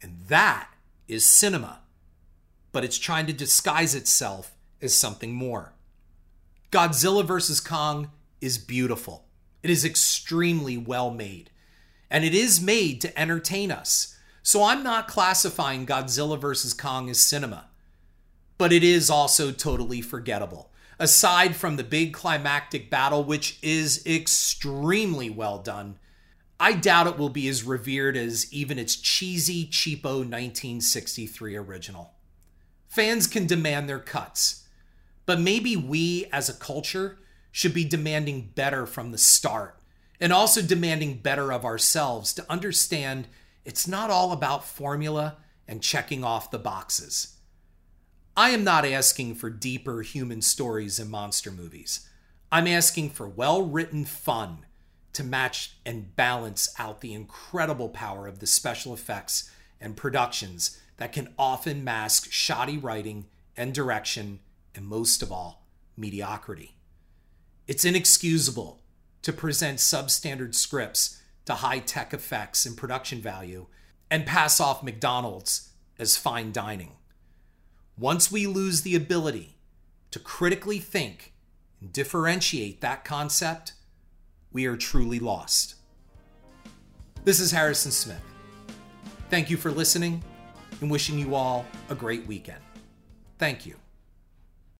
And 0.00 0.20
that 0.28 0.70
is 1.08 1.26
cinema. 1.26 1.80
But 2.72 2.84
it's 2.84 2.96
trying 2.96 3.26
to 3.26 3.34
disguise 3.34 3.94
itself 3.94 4.54
as 4.80 4.94
something 4.94 5.34
more. 5.34 5.74
Godzilla 6.70 7.22
vs. 7.22 7.60
Kong 7.60 8.12
is 8.40 8.56
beautiful. 8.56 9.26
It 9.62 9.68
is 9.68 9.84
extremely 9.84 10.78
well 10.78 11.10
made. 11.10 11.50
And 12.10 12.24
it 12.24 12.34
is 12.34 12.62
made 12.62 13.02
to 13.02 13.20
entertain 13.20 13.70
us. 13.70 14.16
So 14.42 14.64
I'm 14.64 14.82
not 14.82 15.06
classifying 15.06 15.84
Godzilla 15.84 16.40
vs. 16.40 16.72
Kong 16.72 17.10
as 17.10 17.20
cinema. 17.20 17.66
But 18.56 18.72
it 18.72 18.82
is 18.82 19.10
also 19.10 19.52
totally 19.52 20.00
forgettable 20.00 20.67
aside 20.98 21.56
from 21.56 21.76
the 21.76 21.84
big 21.84 22.12
climactic 22.12 22.90
battle, 22.90 23.24
which 23.24 23.58
is 23.62 24.04
extremely 24.06 25.30
well 25.30 25.58
done, 25.58 25.98
I 26.60 26.72
doubt 26.72 27.06
it 27.06 27.18
will 27.18 27.28
be 27.28 27.46
as 27.48 27.62
revered 27.62 28.16
as 28.16 28.52
even 28.52 28.78
its 28.78 28.96
cheesy, 28.96 29.66
cheapo 29.66 30.18
1963 30.18 31.56
original. 31.56 32.14
Fans 32.88 33.26
can 33.26 33.46
demand 33.46 33.88
their 33.88 34.00
cuts, 34.00 34.64
but 35.24 35.40
maybe 35.40 35.76
we 35.76 36.26
as 36.32 36.48
a 36.48 36.54
culture 36.54 37.18
should 37.52 37.74
be 37.74 37.84
demanding 37.84 38.50
better 38.54 38.86
from 38.86 39.12
the 39.12 39.18
start 39.18 39.78
and 40.20 40.32
also 40.32 40.60
demanding 40.60 41.18
better 41.18 41.52
of 41.52 41.64
ourselves 41.64 42.32
to 42.34 42.50
understand 42.50 43.28
it's 43.64 43.86
not 43.86 44.10
all 44.10 44.32
about 44.32 44.66
formula 44.66 45.36
and 45.68 45.82
checking 45.82 46.24
off 46.24 46.50
the 46.50 46.58
boxes. 46.58 47.37
I 48.38 48.50
am 48.50 48.62
not 48.62 48.84
asking 48.84 49.34
for 49.34 49.50
deeper 49.50 50.02
human 50.02 50.42
stories 50.42 51.00
in 51.00 51.10
monster 51.10 51.50
movies. 51.50 52.08
I'm 52.52 52.68
asking 52.68 53.10
for 53.10 53.28
well 53.28 53.62
written 53.62 54.04
fun 54.04 54.58
to 55.14 55.24
match 55.24 55.76
and 55.84 56.14
balance 56.14 56.72
out 56.78 57.00
the 57.00 57.14
incredible 57.14 57.88
power 57.88 58.28
of 58.28 58.38
the 58.38 58.46
special 58.46 58.94
effects 58.94 59.50
and 59.80 59.96
productions 59.96 60.80
that 60.98 61.12
can 61.12 61.34
often 61.36 61.82
mask 61.82 62.30
shoddy 62.30 62.78
writing 62.78 63.26
and 63.56 63.74
direction, 63.74 64.38
and 64.72 64.86
most 64.86 65.20
of 65.20 65.32
all, 65.32 65.66
mediocrity. 65.96 66.76
It's 67.66 67.84
inexcusable 67.84 68.80
to 69.22 69.32
present 69.32 69.78
substandard 69.78 70.54
scripts 70.54 71.20
to 71.46 71.54
high 71.54 71.80
tech 71.80 72.14
effects 72.14 72.66
and 72.66 72.76
production 72.76 73.20
value 73.20 73.66
and 74.08 74.24
pass 74.24 74.60
off 74.60 74.84
McDonald's 74.84 75.70
as 75.98 76.16
fine 76.16 76.52
dining. 76.52 76.92
Once 77.98 78.30
we 78.30 78.46
lose 78.46 78.82
the 78.82 78.94
ability 78.94 79.56
to 80.12 80.20
critically 80.20 80.78
think 80.78 81.32
and 81.80 81.92
differentiate 81.92 82.80
that 82.80 83.04
concept, 83.04 83.72
we 84.52 84.66
are 84.66 84.76
truly 84.76 85.18
lost. 85.18 85.74
This 87.24 87.40
is 87.40 87.50
Harrison 87.50 87.90
Smith. 87.90 88.22
Thank 89.30 89.50
you 89.50 89.56
for 89.56 89.72
listening 89.72 90.22
and 90.80 90.88
wishing 90.88 91.18
you 91.18 91.34
all 91.34 91.66
a 91.90 91.94
great 91.96 92.24
weekend. 92.28 92.60
Thank 93.36 93.66
you. 93.66 93.74